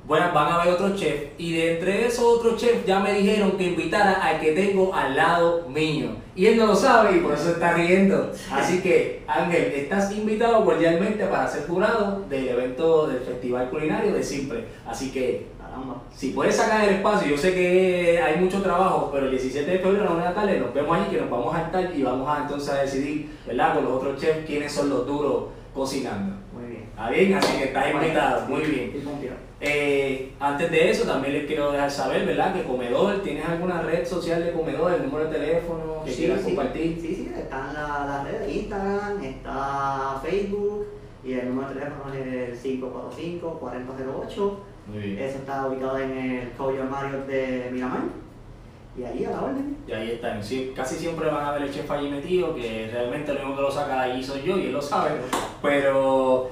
bueno, 0.04 0.32
van 0.34 0.48
a 0.48 0.62
haber 0.62 0.74
otros 0.74 0.98
chefs 0.98 1.32
y 1.38 1.52
de 1.52 1.74
entre 1.74 2.06
esos 2.06 2.24
otros 2.24 2.60
chefs 2.60 2.84
ya 2.84 2.98
me 2.98 3.12
dijeron 3.12 3.52
que 3.52 3.64
invitara 3.64 4.14
al 4.14 4.40
que 4.40 4.52
tengo 4.52 4.92
al 4.94 5.14
lado 5.14 5.68
mío. 5.68 6.08
Y 6.34 6.46
él 6.46 6.56
no 6.56 6.66
lo 6.66 6.74
sabe 6.74 7.16
y 7.16 7.20
por 7.20 7.34
eso 7.34 7.50
está 7.50 7.74
riendo. 7.74 8.32
Así 8.50 8.80
que, 8.80 9.22
Ángel, 9.26 9.72
estás 9.74 10.10
invitado 10.12 10.64
cordialmente 10.64 11.26
para 11.26 11.46
ser 11.46 11.66
jurado 11.66 12.24
del 12.30 12.48
evento 12.48 13.06
del 13.06 13.20
Festival 13.20 13.68
Culinario 13.68 14.14
de 14.14 14.22
Simple. 14.22 14.64
Así 14.86 15.10
que, 15.10 15.48
Caramba. 15.58 16.02
si 16.14 16.30
puedes 16.30 16.56
sacar 16.56 16.88
el 16.88 16.96
espacio, 16.96 17.28
yo 17.28 17.36
sé 17.36 17.52
que 17.52 18.20
hay 18.22 18.40
mucho 18.40 18.62
trabajo, 18.62 19.10
pero 19.12 19.26
el 19.26 19.32
17 19.32 19.70
de 19.70 19.78
febrero 19.78 20.04
a 20.04 20.06
la 20.06 20.12
una 20.12 20.22
de 20.22 20.28
la 20.30 20.34
tarde 20.34 20.60
nos 20.60 20.72
vemos 20.72 20.96
allí 20.96 21.10
que 21.10 21.20
nos 21.20 21.30
vamos 21.30 21.54
a 21.54 21.62
estar 21.62 21.94
y 21.94 22.02
vamos 22.02 22.28
a 22.28 22.42
entonces 22.42 22.70
a 22.70 22.82
decidir, 22.82 23.30
¿verdad? 23.46 23.74
Con 23.74 23.84
los 23.84 23.92
otros 23.92 24.20
chefs 24.20 24.46
quiénes 24.46 24.72
son 24.72 24.88
los 24.88 25.06
duros 25.06 25.44
cocinando. 25.74 26.41
¿Está 26.92 27.10
bien? 27.10 27.34
Así 27.34 27.58
que 27.58 27.64
estás 27.64 27.92
invitado. 27.92 28.46
Muy 28.48 28.60
bien. 28.62 28.92
Eh, 29.60 30.32
antes 30.40 30.70
de 30.70 30.90
eso, 30.90 31.04
también 31.04 31.34
les 31.34 31.46
quiero 31.46 31.70
dejar 31.72 31.90
saber, 31.90 32.26
¿verdad? 32.26 32.52
Que 32.52 32.64
Comedor, 32.64 33.22
¿tienes 33.22 33.46
alguna 33.46 33.80
red 33.82 34.04
social 34.04 34.44
de 34.44 34.52
Comedor, 34.52 34.92
el 34.92 35.04
número 35.04 35.26
de 35.30 35.38
teléfono 35.38 36.02
que 36.04 36.10
Sí, 36.10 36.22
quieras 36.24 36.40
sí, 36.40 36.46
compartir? 36.46 36.98
Sí, 37.00 37.14
sí, 37.14 37.32
están 37.36 37.72
las 37.72 38.06
la 38.06 38.24
redes, 38.24 38.52
Instagram, 38.56 39.22
está 39.22 40.20
Facebook 40.22 40.86
y 41.24 41.34
el 41.34 41.48
número 41.48 41.68
de 41.68 41.74
teléfono 41.74 42.12
es 42.12 42.64
el 42.64 42.80
545-4008. 42.80 44.54
Muy 44.88 44.98
bien. 44.98 45.18
Eso 45.20 45.38
está 45.38 45.66
ubicado 45.68 45.98
en 45.98 46.10
el 46.18 46.50
Coyo 46.52 46.84
Mario 46.84 47.24
de 47.26 47.68
Miramar. 47.72 48.02
Y 48.98 49.04
ahí 49.04 49.24
a 49.24 49.30
la 49.30 49.42
orden. 49.42 49.76
Y 49.86 49.92
ahí 49.92 50.10
están. 50.10 50.42
Sí, 50.42 50.72
casi 50.74 50.96
siempre 50.96 51.30
van 51.30 51.46
a 51.46 51.52
ver 51.52 51.62
el 51.62 51.72
chef 51.72 51.88
allí 51.90 52.10
metido, 52.10 52.54
que 52.54 52.90
realmente 52.92 53.32
lo 53.32 53.40
único 53.42 53.56
que 53.56 53.62
lo 53.62 53.70
saca 53.70 53.94
de 54.04 54.12
allí 54.12 54.24
soy 54.24 54.42
yo 54.42 54.58
y 54.58 54.66
él 54.66 54.72
lo 54.72 54.82
sabe. 54.82 55.12
Pero 55.62 56.50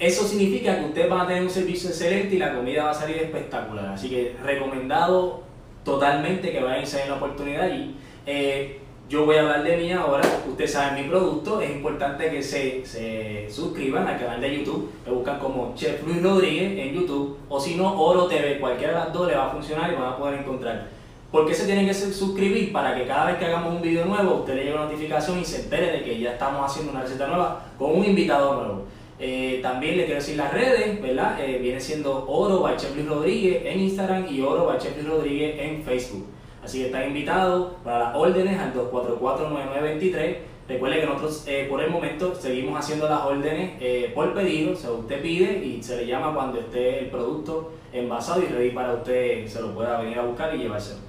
eso 0.00 0.26
significa 0.26 0.78
que 0.78 0.86
ustedes 0.86 1.08
van 1.10 1.20
a 1.20 1.26
tener 1.28 1.42
un 1.42 1.50
servicio 1.50 1.90
excelente 1.90 2.34
y 2.34 2.38
la 2.38 2.54
comida 2.54 2.84
va 2.84 2.90
a 2.90 2.94
salir 2.94 3.16
espectacular. 3.18 3.86
Así 3.86 4.08
que 4.08 4.34
recomendado 4.42 5.42
totalmente 5.84 6.50
que 6.52 6.60
vayan 6.60 6.84
a 6.84 6.88
tener 6.88 7.08
la 7.08 7.14
oportunidad 7.16 7.62
allí. 7.62 7.94
Eh, 8.26 8.78
yo 9.08 9.24
voy 9.26 9.36
a 9.36 9.40
hablar 9.40 9.64
de 9.64 9.76
mí 9.76 9.90
ahora, 9.92 10.22
ustedes 10.48 10.72
saben 10.72 11.02
mi 11.02 11.08
producto, 11.10 11.60
es 11.60 11.70
importante 11.70 12.30
que 12.30 12.40
se, 12.42 12.86
se 12.86 13.48
suscriban 13.50 14.06
al 14.06 14.20
canal 14.20 14.40
de 14.40 14.56
YouTube, 14.58 14.88
me 15.04 15.10
buscan 15.12 15.40
como 15.40 15.74
Chef 15.74 16.06
Luis 16.06 16.22
Rodríguez 16.22 16.78
en 16.78 16.94
YouTube, 16.94 17.36
o 17.48 17.58
si 17.58 17.74
no, 17.74 18.00
Oro 18.00 18.26
TV, 18.28 18.60
cualquiera 18.60 18.92
de 18.92 18.98
las 19.00 19.12
dos 19.12 19.26
le 19.26 19.34
va 19.34 19.46
a 19.46 19.50
funcionar 19.50 19.90
y 19.92 19.96
van 19.96 20.12
a 20.12 20.16
poder 20.16 20.38
encontrar. 20.38 20.86
¿Por 21.32 21.44
qué 21.46 21.54
se 21.54 21.64
tienen 21.66 21.86
que 21.86 21.94
su- 21.94 22.12
suscribir? 22.12 22.72
Para 22.72 22.94
que 22.94 23.04
cada 23.06 23.26
vez 23.26 23.36
que 23.38 23.46
hagamos 23.46 23.74
un 23.74 23.82
video 23.82 24.04
nuevo, 24.04 24.36
usted 24.36 24.54
le 24.54 24.60
llegue 24.62 24.74
una 24.74 24.84
notificación 24.84 25.40
y 25.40 25.44
se 25.44 25.62
entere 25.62 25.90
de 25.90 26.02
que 26.04 26.18
ya 26.20 26.32
estamos 26.34 26.64
haciendo 26.70 26.92
una 26.92 27.02
receta 27.02 27.26
nueva 27.26 27.64
con 27.78 27.96
un 27.98 28.04
invitado 28.04 28.54
nuevo. 28.54 28.84
Eh, 29.22 29.60
también 29.62 29.98
le 29.98 30.06
quiero 30.06 30.18
decir 30.18 30.38
las 30.38 30.50
redes, 30.50 31.00
¿verdad? 31.02 31.38
Eh, 31.44 31.58
viene 31.58 31.78
siendo 31.78 32.24
Oro 32.26 32.60
by 32.60 32.78
Chef 32.78 32.96
Rodríguez 33.06 33.62
en 33.66 33.80
Instagram 33.80 34.26
y 34.30 34.40
Oro 34.40 34.64
by 34.64 34.78
Chef 34.78 35.06
Rodríguez 35.06 35.56
en 35.60 35.82
Facebook. 35.82 36.24
Así 36.64 36.78
que 36.78 36.86
están 36.86 37.08
invitados 37.08 37.74
para 37.84 37.98
las 37.98 38.16
órdenes 38.16 38.58
al 38.58 38.72
244-9923. 38.72 40.36
Recuerde 40.68 41.00
que 41.00 41.06
nosotros 41.06 41.44
eh, 41.46 41.66
por 41.68 41.82
el 41.82 41.90
momento 41.90 42.34
seguimos 42.34 42.78
haciendo 42.78 43.10
las 43.10 43.20
órdenes 43.22 43.72
por 44.14 44.32
pedido, 44.32 44.72
o 44.72 44.76
sea, 44.76 44.92
usted 44.92 45.20
pide 45.20 45.64
y 45.64 45.82
se 45.82 45.96
le 45.98 46.06
llama 46.06 46.32
cuando 46.32 46.60
esté 46.60 47.00
el 47.00 47.06
producto 47.06 47.72
envasado 47.92 48.40
y 48.42 48.46
ready 48.46 48.70
para 48.70 48.94
usted 48.94 49.46
se 49.46 49.60
lo 49.60 49.74
pueda 49.74 50.00
venir 50.00 50.18
a 50.18 50.22
buscar 50.22 50.54
y 50.54 50.58
llevárselo. 50.58 51.00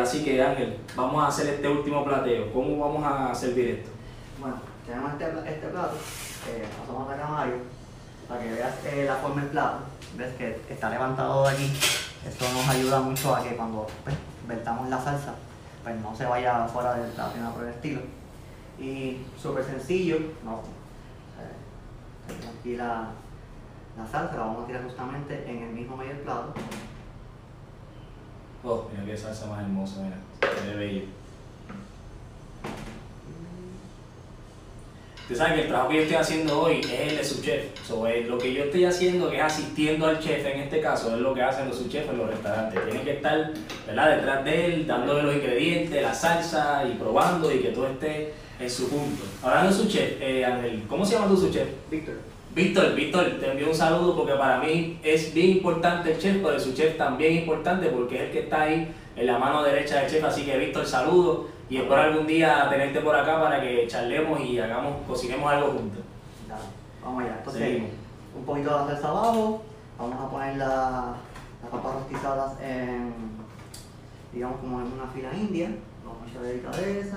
Así 0.00 0.24
que 0.24 0.40
Ángel, 0.40 0.76
vamos 0.94 1.22
a 1.22 1.26
hacer 1.26 1.48
este 1.48 1.68
último 1.68 2.02
plateo. 2.02 2.50
¿Cómo 2.52 2.78
vamos 2.78 3.02
a 3.04 3.34
servir 3.34 3.68
esto? 3.70 3.90
Bueno, 4.40 4.56
tenemos 4.86 5.12
este, 5.12 5.24
este 5.50 5.66
plato, 5.66 5.96
eh, 6.48 6.66
pasamos 6.78 7.10
a 7.12 7.28
Mario, 7.28 7.54
para 8.28 8.40
que 8.40 8.52
veas 8.52 8.74
la 9.06 9.16
forma 9.16 9.42
del 9.42 9.50
plato. 9.50 9.78
Ves 10.16 10.34
que 10.36 10.60
está 10.68 10.90
levantado 10.90 11.46
de 11.46 11.54
aquí. 11.54 11.72
Esto 12.26 12.44
nos 12.52 12.68
ayuda 12.68 13.00
mucho 13.00 13.34
a 13.34 13.42
que 13.42 13.56
cuando 13.56 13.86
pues, 14.02 14.16
vertamos 14.48 14.88
la 14.88 15.02
salsa, 15.02 15.34
pues 15.82 15.96
no 16.00 16.16
se 16.16 16.24
vaya 16.26 16.66
fuera 16.66 16.94
del 16.94 17.10
plato 17.12 17.34
ni 17.34 17.40
nada 17.42 17.54
por 17.54 17.64
el 17.64 17.70
estilo. 17.70 18.00
Y 18.78 19.22
súper 19.40 19.64
sencillo, 19.64 20.18
no. 20.44 20.60
eh, 21.38 22.58
aquí 22.58 22.76
la, 22.76 23.08
la 23.96 24.06
salsa, 24.10 24.34
la 24.36 24.42
vamos 24.42 24.64
a 24.64 24.66
tirar 24.66 24.84
justamente 24.84 25.50
en 25.50 25.62
el 25.62 25.70
mismo 25.70 25.96
medio 25.96 26.12
del 26.14 26.22
plato. 26.22 26.54
Oh, 28.64 28.88
mira 28.90 29.04
qué 29.04 29.16
salsa 29.16 29.46
más 29.46 29.60
hermosa, 29.60 30.00
mira. 30.00 30.16
Se. 30.40 31.06
Usted 35.28 35.38
sabe 35.38 35.56
que 35.56 35.62
el 35.62 35.66
trabajo 35.66 35.88
que 35.88 35.96
yo 35.96 36.02
estoy 36.02 36.16
haciendo 36.18 36.60
hoy 36.60 36.80
es 36.82 37.10
el 37.10 37.16
de 37.16 37.24
su 37.24 37.42
chef. 37.42 37.64
So, 37.84 38.06
eh, 38.06 38.24
lo 38.28 38.38
que 38.38 38.54
yo 38.54 38.62
estoy 38.62 38.84
haciendo, 38.84 39.28
que 39.28 39.38
es 39.38 39.42
asistiendo 39.42 40.06
al 40.06 40.20
chef 40.20 40.46
en 40.46 40.60
este 40.60 40.80
caso, 40.80 41.16
es 41.16 41.20
lo 41.20 41.34
que 41.34 41.42
hacen 41.42 41.68
los 41.68 41.78
subchefs 41.78 42.08
en 42.08 42.18
los 42.18 42.30
restaurantes. 42.30 42.84
Tienen 42.84 43.02
que 43.02 43.14
estar 43.14 43.50
¿verdad? 43.88 44.16
detrás 44.18 44.44
de 44.44 44.66
él, 44.66 44.86
dándole 44.86 45.24
los 45.24 45.34
ingredientes, 45.34 46.00
la 46.00 46.14
salsa 46.14 46.84
y 46.88 46.94
probando 46.94 47.52
y 47.52 47.58
que 47.58 47.70
todo 47.70 47.88
esté 47.88 48.34
en 48.60 48.70
su 48.70 48.88
punto. 48.88 49.24
Hablando 49.42 49.72
de 49.72 49.76
su 49.76 49.88
chef, 49.88 50.12
eh, 50.20 50.44
Ángel, 50.44 50.84
¿cómo 50.88 51.04
se 51.04 51.16
llama 51.16 51.26
tu 51.26 51.36
su 51.36 51.50
chef? 51.50 51.66
Víctor. 51.90 52.14
Víctor, 52.54 52.94
Víctor, 52.94 53.24
te 53.40 53.50
envío 53.50 53.66
un 53.66 53.74
saludo 53.74 54.14
porque 54.14 54.34
para 54.34 54.60
mí 54.60 55.00
es 55.02 55.34
bien 55.34 55.50
importante 55.50 56.12
el 56.12 56.20
chef, 56.20 56.36
pero 56.36 56.60
su 56.60 56.72
chef 56.72 56.96
también 56.96 57.32
es 57.32 57.38
importante 57.40 57.88
porque 57.88 58.14
es 58.14 58.22
el 58.22 58.30
que 58.30 58.38
está 58.38 58.62
ahí 58.62 58.94
en 59.16 59.26
la 59.26 59.38
mano 59.38 59.64
derecha 59.64 60.02
del 60.02 60.08
chef. 60.08 60.22
Así 60.22 60.42
que 60.42 60.56
Víctor, 60.56 60.86
saludo 60.86 61.55
y 61.68 61.76
espero 61.78 62.00
algún 62.00 62.26
día 62.26 62.68
tenerte 62.70 63.00
por 63.00 63.14
acá 63.16 63.40
para 63.40 63.60
que 63.60 63.86
charlemos 63.88 64.40
y 64.40 64.58
hagamos, 64.58 64.96
cocinemos 65.06 65.50
algo 65.52 65.72
juntos. 65.72 66.00
Dale, 66.48 66.62
vamos 67.02 67.24
allá. 67.24 67.36
Entonces, 67.38 67.62
Seguimos. 67.62 67.90
un 68.36 68.44
poquito 68.44 68.78
de 68.86 68.92
salsa 68.92 69.08
abajo. 69.08 69.62
Vamos 69.98 70.20
a 70.20 70.30
poner 70.30 70.56
la- 70.58 71.14
las 71.62 71.70
papas 71.70 71.94
rostizadas 71.94 72.60
en, 72.60 73.14
digamos, 74.32 74.60
como 74.60 74.80
en 74.80 74.92
una 74.92 75.06
fila 75.12 75.30
india. 75.34 75.70
Vamos 76.04 76.22
a 76.26 76.30
echarle 76.30 76.48
delicadeza. 76.48 77.16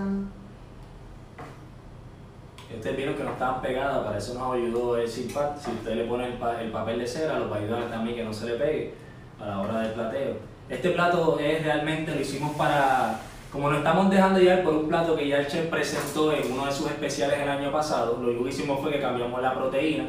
Ustedes 2.76 2.98
vieron 2.98 3.16
que 3.16 3.24
no 3.24 3.32
estaban 3.32 3.62
pegadas, 3.62 4.06
para 4.06 4.18
eso 4.18 4.36
nos 4.36 4.54
ayudó 4.56 4.96
el 4.98 5.08
Silpat. 5.10 5.58
Si 5.60 5.72
usted 5.72 5.96
le 5.96 6.04
pone 6.06 6.28
el, 6.28 6.34
pa- 6.34 6.62
el 6.62 6.72
papel 6.72 7.00
de 7.00 7.08
cera, 7.08 7.40
los 7.40 7.52
va 7.52 7.56
a 7.56 7.60
ayudar 7.60 7.84
también 7.90 8.16
que 8.16 8.24
no 8.24 8.32
se 8.34 8.46
le 8.46 8.54
pegue 8.56 8.94
a 9.42 9.46
la 9.48 9.60
hora 9.62 9.80
del 9.80 9.94
plateo. 9.94 10.36
Este 10.70 10.92
plato 10.92 11.40
es 11.40 11.64
realmente, 11.64 12.14
lo 12.14 12.22
hicimos 12.22 12.56
para, 12.56 13.20
como 13.52 13.70
nos 13.70 13.80
estamos 13.80 14.12
dejando 14.12 14.40
llevar 14.40 14.64
por 14.64 14.76
un 14.76 14.88
plato 14.88 15.16
que 15.16 15.28
ya 15.28 15.40
el 15.40 15.48
chef 15.48 15.70
presentó 15.70 16.32
en 16.34 16.52
uno 16.52 16.68
de 16.68 16.72
sus 16.72 16.86
especiales 16.86 17.40
el 17.40 17.50
año 17.50 17.72
pasado, 17.72 18.20
lo 18.22 18.30
único 18.30 18.44
que 18.44 18.50
hicimos 18.50 18.80
fue 18.80 18.92
que 18.92 19.02
cambiamos 19.02 19.42
la 19.42 19.56
proteína, 19.56 20.08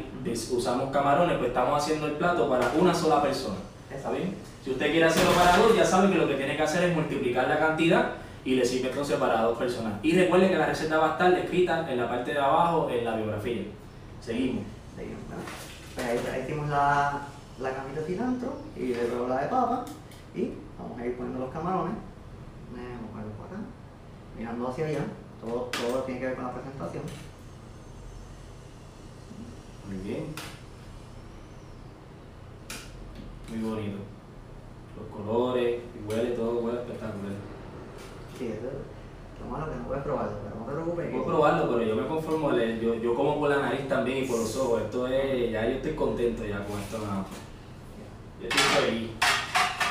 usamos 0.51 0.91
camarones, 0.91 1.37
pues 1.37 1.49
estamos 1.49 1.81
haciendo 1.81 2.05
el 2.05 2.13
plato 2.13 2.47
para 2.47 2.71
una 2.79 2.93
sola 2.93 3.21
persona. 3.21 3.55
¿Está 3.89 4.11
bien? 4.11 4.35
Si 4.63 4.69
usted 4.69 4.91
quiere 4.91 5.05
hacerlo 5.05 5.31
para 5.31 5.57
dos, 5.57 5.75
ya 5.75 5.83
sabe 5.83 6.11
que 6.11 6.19
lo 6.19 6.27
que 6.27 6.35
tiene 6.35 6.55
que 6.55 6.61
hacer 6.61 6.83
es 6.83 6.95
multiplicar 6.95 7.47
la 7.47 7.57
cantidad 7.57 8.11
y 8.45 8.55
le 8.55 8.63
sirve 8.63 8.89
entonces 8.89 9.17
para 9.17 9.41
dos 9.41 9.57
personas. 9.57 9.93
Y 10.03 10.15
recuerde 10.15 10.49
que 10.49 10.57
la 10.57 10.67
receta 10.67 10.99
va 10.99 11.09
a 11.09 11.11
estar 11.13 11.33
escrita 11.33 11.91
en 11.91 11.97
la 11.97 12.07
parte 12.07 12.33
de 12.33 12.39
abajo 12.39 12.89
en 12.91 13.03
la 13.03 13.15
biografía. 13.15 13.63
Seguimos. 14.21 14.63
Seguimos. 14.95 15.21
Pues 15.95 16.07
ahí, 16.07 16.19
ahí 16.31 16.43
hicimos 16.43 16.69
la, 16.69 17.21
la 17.59 17.73
camita 17.73 18.01
de 18.01 18.05
cilantro 18.05 18.53
y 18.75 18.93
luego 18.93 19.27
la 19.27 19.41
de 19.41 19.47
papa. 19.47 19.85
Y 20.35 20.51
vamos 20.77 20.99
a 20.99 21.05
ir 21.05 21.17
poniendo 21.17 21.39
los 21.39 21.51
camarones. 21.51 22.10
Vamos 22.75 23.11
a 23.11 23.37
por 23.37 23.47
acá. 23.47 23.59
Mirando 24.37 24.67
hacia 24.67 24.85
allá. 24.87 25.05
Todo, 25.41 25.69
todo 25.71 26.03
tiene 26.03 26.19
que 26.19 26.25
ver 26.27 26.35
con 26.35 26.45
la 26.45 26.53
presentación. 26.53 27.03
Muy 29.87 29.97
bien. 29.97 30.33
Muy 33.49 33.69
bonito. 33.69 33.97
Los 34.97 35.07
colores, 35.09 35.81
y 35.95 36.07
huele 36.07 36.31
todo, 36.31 36.59
huele 36.59 36.79
espectacular. 36.81 37.33
Sí, 38.37 38.47
eso 38.47 38.67
es 38.67 39.41
lo 39.41 39.49
malo 39.51 39.71
que 39.71 39.77
no 39.77 39.87
puedes 39.87 40.03
probarlo, 40.03 40.37
pero 40.43 40.55
no 40.55 40.65
te 40.65 40.71
preocupes. 40.71 41.11
Puedo 41.11 41.25
probarlo, 41.25 41.69
pero 41.69 41.83
yo 41.83 41.95
me 41.95 42.07
conformo, 42.07 42.55
yo, 42.55 42.95
yo 42.95 43.15
como 43.15 43.39
por 43.39 43.49
la 43.49 43.59
nariz 43.59 43.87
también 43.87 44.23
y 44.23 44.27
por 44.27 44.39
los 44.39 44.55
ojos. 44.55 44.83
Esto 44.83 45.07
es, 45.07 45.51
ya 45.51 45.67
yo 45.67 45.75
estoy 45.75 45.95
contento 45.95 46.45
ya 46.45 46.65
con 46.65 46.79
esto 46.79 46.99
nada 46.99 47.15
más. 47.15 47.27
Yo 48.41 48.47
estoy 48.47 48.83
feliz. 48.83 49.09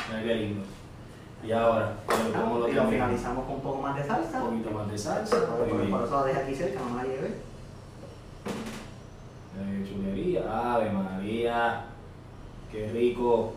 Mira 0.08 0.22
qué 0.22 0.34
lindo. 0.34 0.62
Y 1.42 1.52
ahora, 1.52 1.94
¿cómo 2.06 2.58
lo 2.58 2.68
Y 2.68 2.72
lo 2.72 2.86
finalizamos 2.86 3.46
con 3.46 3.54
un 3.54 3.60
poco 3.60 3.82
más 3.82 3.96
de 3.96 4.04
salsa. 4.04 4.42
Un 4.42 4.50
poquito 4.50 4.70
más 4.78 4.90
de 4.90 4.98
salsa. 4.98 5.36
Por, 5.46 6.04
eso 6.04 6.16
la 6.16 6.24
dejé 6.24 6.40
aquí 6.40 6.54
cerca, 6.54 6.80
no 6.80 6.90
me 6.90 7.02
la 7.02 7.08
llevé. 7.08 7.30
Qué 9.54 9.90
chulería. 9.90 10.74
Ave 10.74 10.90
María. 10.90 11.84
Qué 12.70 12.90
rico. 12.92 13.54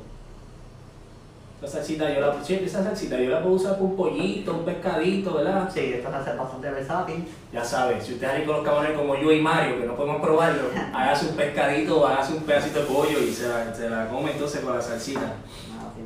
Esa 1.62 1.78
salsita 1.78 2.14
yo 2.14 2.20
la, 2.20 2.44
sí, 2.44 2.56
esa 2.56 2.84
salsita 2.84 3.18
yo 3.18 3.30
la 3.30 3.42
puedo 3.42 3.56
usar 3.56 3.74
para 3.74 3.84
un 3.84 3.96
pollito, 3.96 4.54
un 4.54 4.66
pescadito, 4.66 5.36
¿verdad? 5.36 5.70
Sí, 5.74 5.94
esta 5.94 6.12
salsa 6.12 6.32
es 6.32 6.38
bastante 6.38 6.70
versátil. 6.70 7.26
Ya 7.54 7.64
sabes, 7.64 8.04
si 8.04 8.14
usted 8.14 8.28
es 8.28 8.34
ahí 8.34 8.46
con 8.46 8.58
los 8.58 8.66
camarones 8.66 8.98
como 8.98 9.16
yo 9.16 9.32
y 9.32 9.40
Mario, 9.40 9.80
que 9.80 9.86
no 9.86 9.96
podemos 9.96 10.22
probarlo, 10.22 10.64
hágase 10.94 11.30
un 11.30 11.36
pescadito 11.38 12.02
o 12.02 12.06
hágase 12.06 12.34
un 12.34 12.44
pedacito 12.44 12.80
de 12.80 12.86
pollo 12.86 13.18
y 13.20 13.32
se 13.32 13.48
la, 13.48 13.74
se 13.74 13.90
la 13.90 14.10
come 14.10 14.32
entonces 14.32 14.60
con 14.60 14.76
la 14.76 14.82
salsita. 14.82 15.36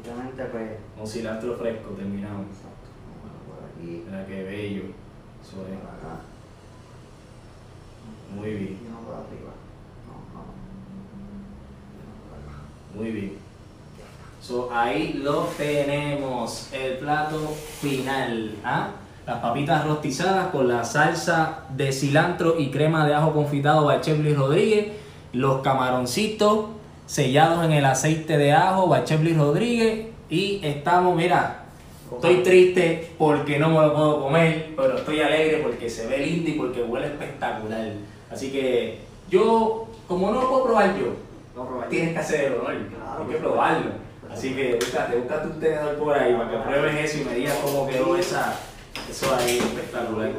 Simplemente 0.04 0.44
pues. 0.46 0.72
Con 0.96 1.08
cilantro 1.08 1.56
fresco, 1.56 1.90
terminamos. 1.92 2.46
Exacto. 2.48 2.88
Por 3.48 3.66
aquí, 3.66 4.04
Mira 4.06 4.26
qué 4.28 4.44
bello. 4.44 4.84
Eso 5.42 5.58
por 5.58 5.66
es. 5.66 5.78
acá. 5.78 6.22
Muy 8.36 8.52
bien. 8.52 8.78
Por 9.06 9.16
arriba. 9.16 9.54
No, 10.06 10.14
no. 12.94 13.02
Muy 13.02 13.12
bien. 13.12 13.38
So, 14.40 14.70
ahí 14.72 15.14
lo 15.24 15.46
tenemos, 15.58 16.70
el 16.72 16.98
plato 17.00 17.40
final. 17.82 18.56
¿ah? 18.64 18.90
Las 19.26 19.40
papitas 19.40 19.86
rostizadas 19.86 20.50
con 20.50 20.68
la 20.68 20.84
salsa 20.86 21.64
de 21.76 21.92
cilantro 21.92 22.60
y 22.60 22.70
crema 22.70 23.06
de 23.08 23.16
ajo 23.16 23.34
confitado 23.34 23.86
by 23.86 24.00
Chef 24.02 24.20
Luis 24.20 24.38
Rodríguez. 24.38 24.94
Los 25.34 25.62
camaroncitos 25.62 26.68
sellados 27.08 27.66
en 27.66 27.72
el 27.72 27.86
aceite 27.86 28.38
de 28.38 28.52
ajo 28.52 28.96
Luis 29.22 29.38
Rodríguez. 29.38 30.08
Y 30.30 30.60
estamos, 30.64 31.16
mira, 31.16 31.64
estoy 32.14 32.44
triste 32.44 33.12
porque 33.18 33.58
no 33.58 33.70
me 33.70 33.82
lo 33.82 33.94
puedo 33.94 34.22
comer, 34.24 34.74
pero 34.76 34.98
estoy 34.98 35.22
alegre 35.22 35.62
porque 35.64 35.90
se 35.90 36.06
ve 36.08 36.20
lindo 36.20 36.50
y 36.50 36.54
porque 36.54 36.84
huele 36.84 37.08
espectacular. 37.08 37.94
Así 38.30 38.52
que 38.52 39.00
yo, 39.30 39.88
como 40.08 40.32
no 40.32 40.42
lo 40.42 40.50
puedo 40.50 40.64
probar 40.66 40.96
yo, 41.00 41.16
probaré. 41.66 41.90
tienes 41.90 42.14
que 42.14 42.20
hacer 42.20 42.46
el 42.46 42.54
honor, 42.54 42.76
Claro, 42.90 43.24
hay 43.24 43.34
que 43.34 43.38
probarlo. 43.38 43.92
Así 44.32 44.54
que 44.54 44.76
búscate, 44.76 45.18
búscate 45.18 45.48
un 45.48 45.60
tenedor 45.60 45.96
por 45.96 46.14
ahí 46.14 46.34
para 46.34 46.52
que 46.52 46.58
pruebes 46.58 47.06
eso 47.06 47.22
y 47.22 47.26
me 47.26 47.36
digas 47.36 47.58
cómo 47.64 47.88
quedó 47.88 48.18
esa, 48.18 48.54
eso 49.10 49.34
ahí 49.34 49.58
espectacular. 49.58 50.32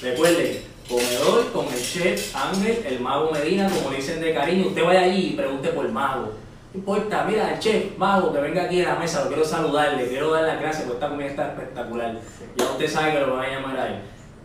Recuerden, 0.00 0.71
comedor 0.92 1.50
con 1.52 1.66
el 1.72 1.82
chef 1.82 2.36
Ángel, 2.36 2.84
el 2.86 3.00
mago 3.00 3.30
Medina, 3.30 3.68
como 3.70 3.94
dicen 3.94 4.20
de 4.20 4.34
cariño. 4.34 4.68
Usted 4.68 4.84
vaya 4.84 5.04
allí 5.04 5.28
y 5.28 5.36
pregunte 5.36 5.70
por 5.70 5.88
mago. 5.90 6.32
No 6.72 6.78
importa, 6.78 7.24
mira, 7.24 7.54
el 7.54 7.58
chef, 7.58 7.96
mago, 7.96 8.32
que 8.32 8.40
venga 8.40 8.64
aquí 8.64 8.82
a 8.82 8.94
la 8.94 8.94
mesa, 8.96 9.22
lo 9.22 9.28
quiero 9.28 9.44
saludarle, 9.44 10.08
quiero 10.08 10.30
darle 10.30 10.48
las 10.48 10.60
gracias 10.60 10.84
porque 10.84 10.98
esta 10.98 11.08
comida 11.08 11.26
está 11.28 11.48
espectacular. 11.48 12.18
Ya 12.56 12.64
usted 12.64 12.88
sabe 12.88 13.12
que 13.12 13.20
lo 13.20 13.36
van 13.36 13.46
a 13.46 13.50
llamar 13.50 13.80
a 13.80 13.88
él. 13.88 13.94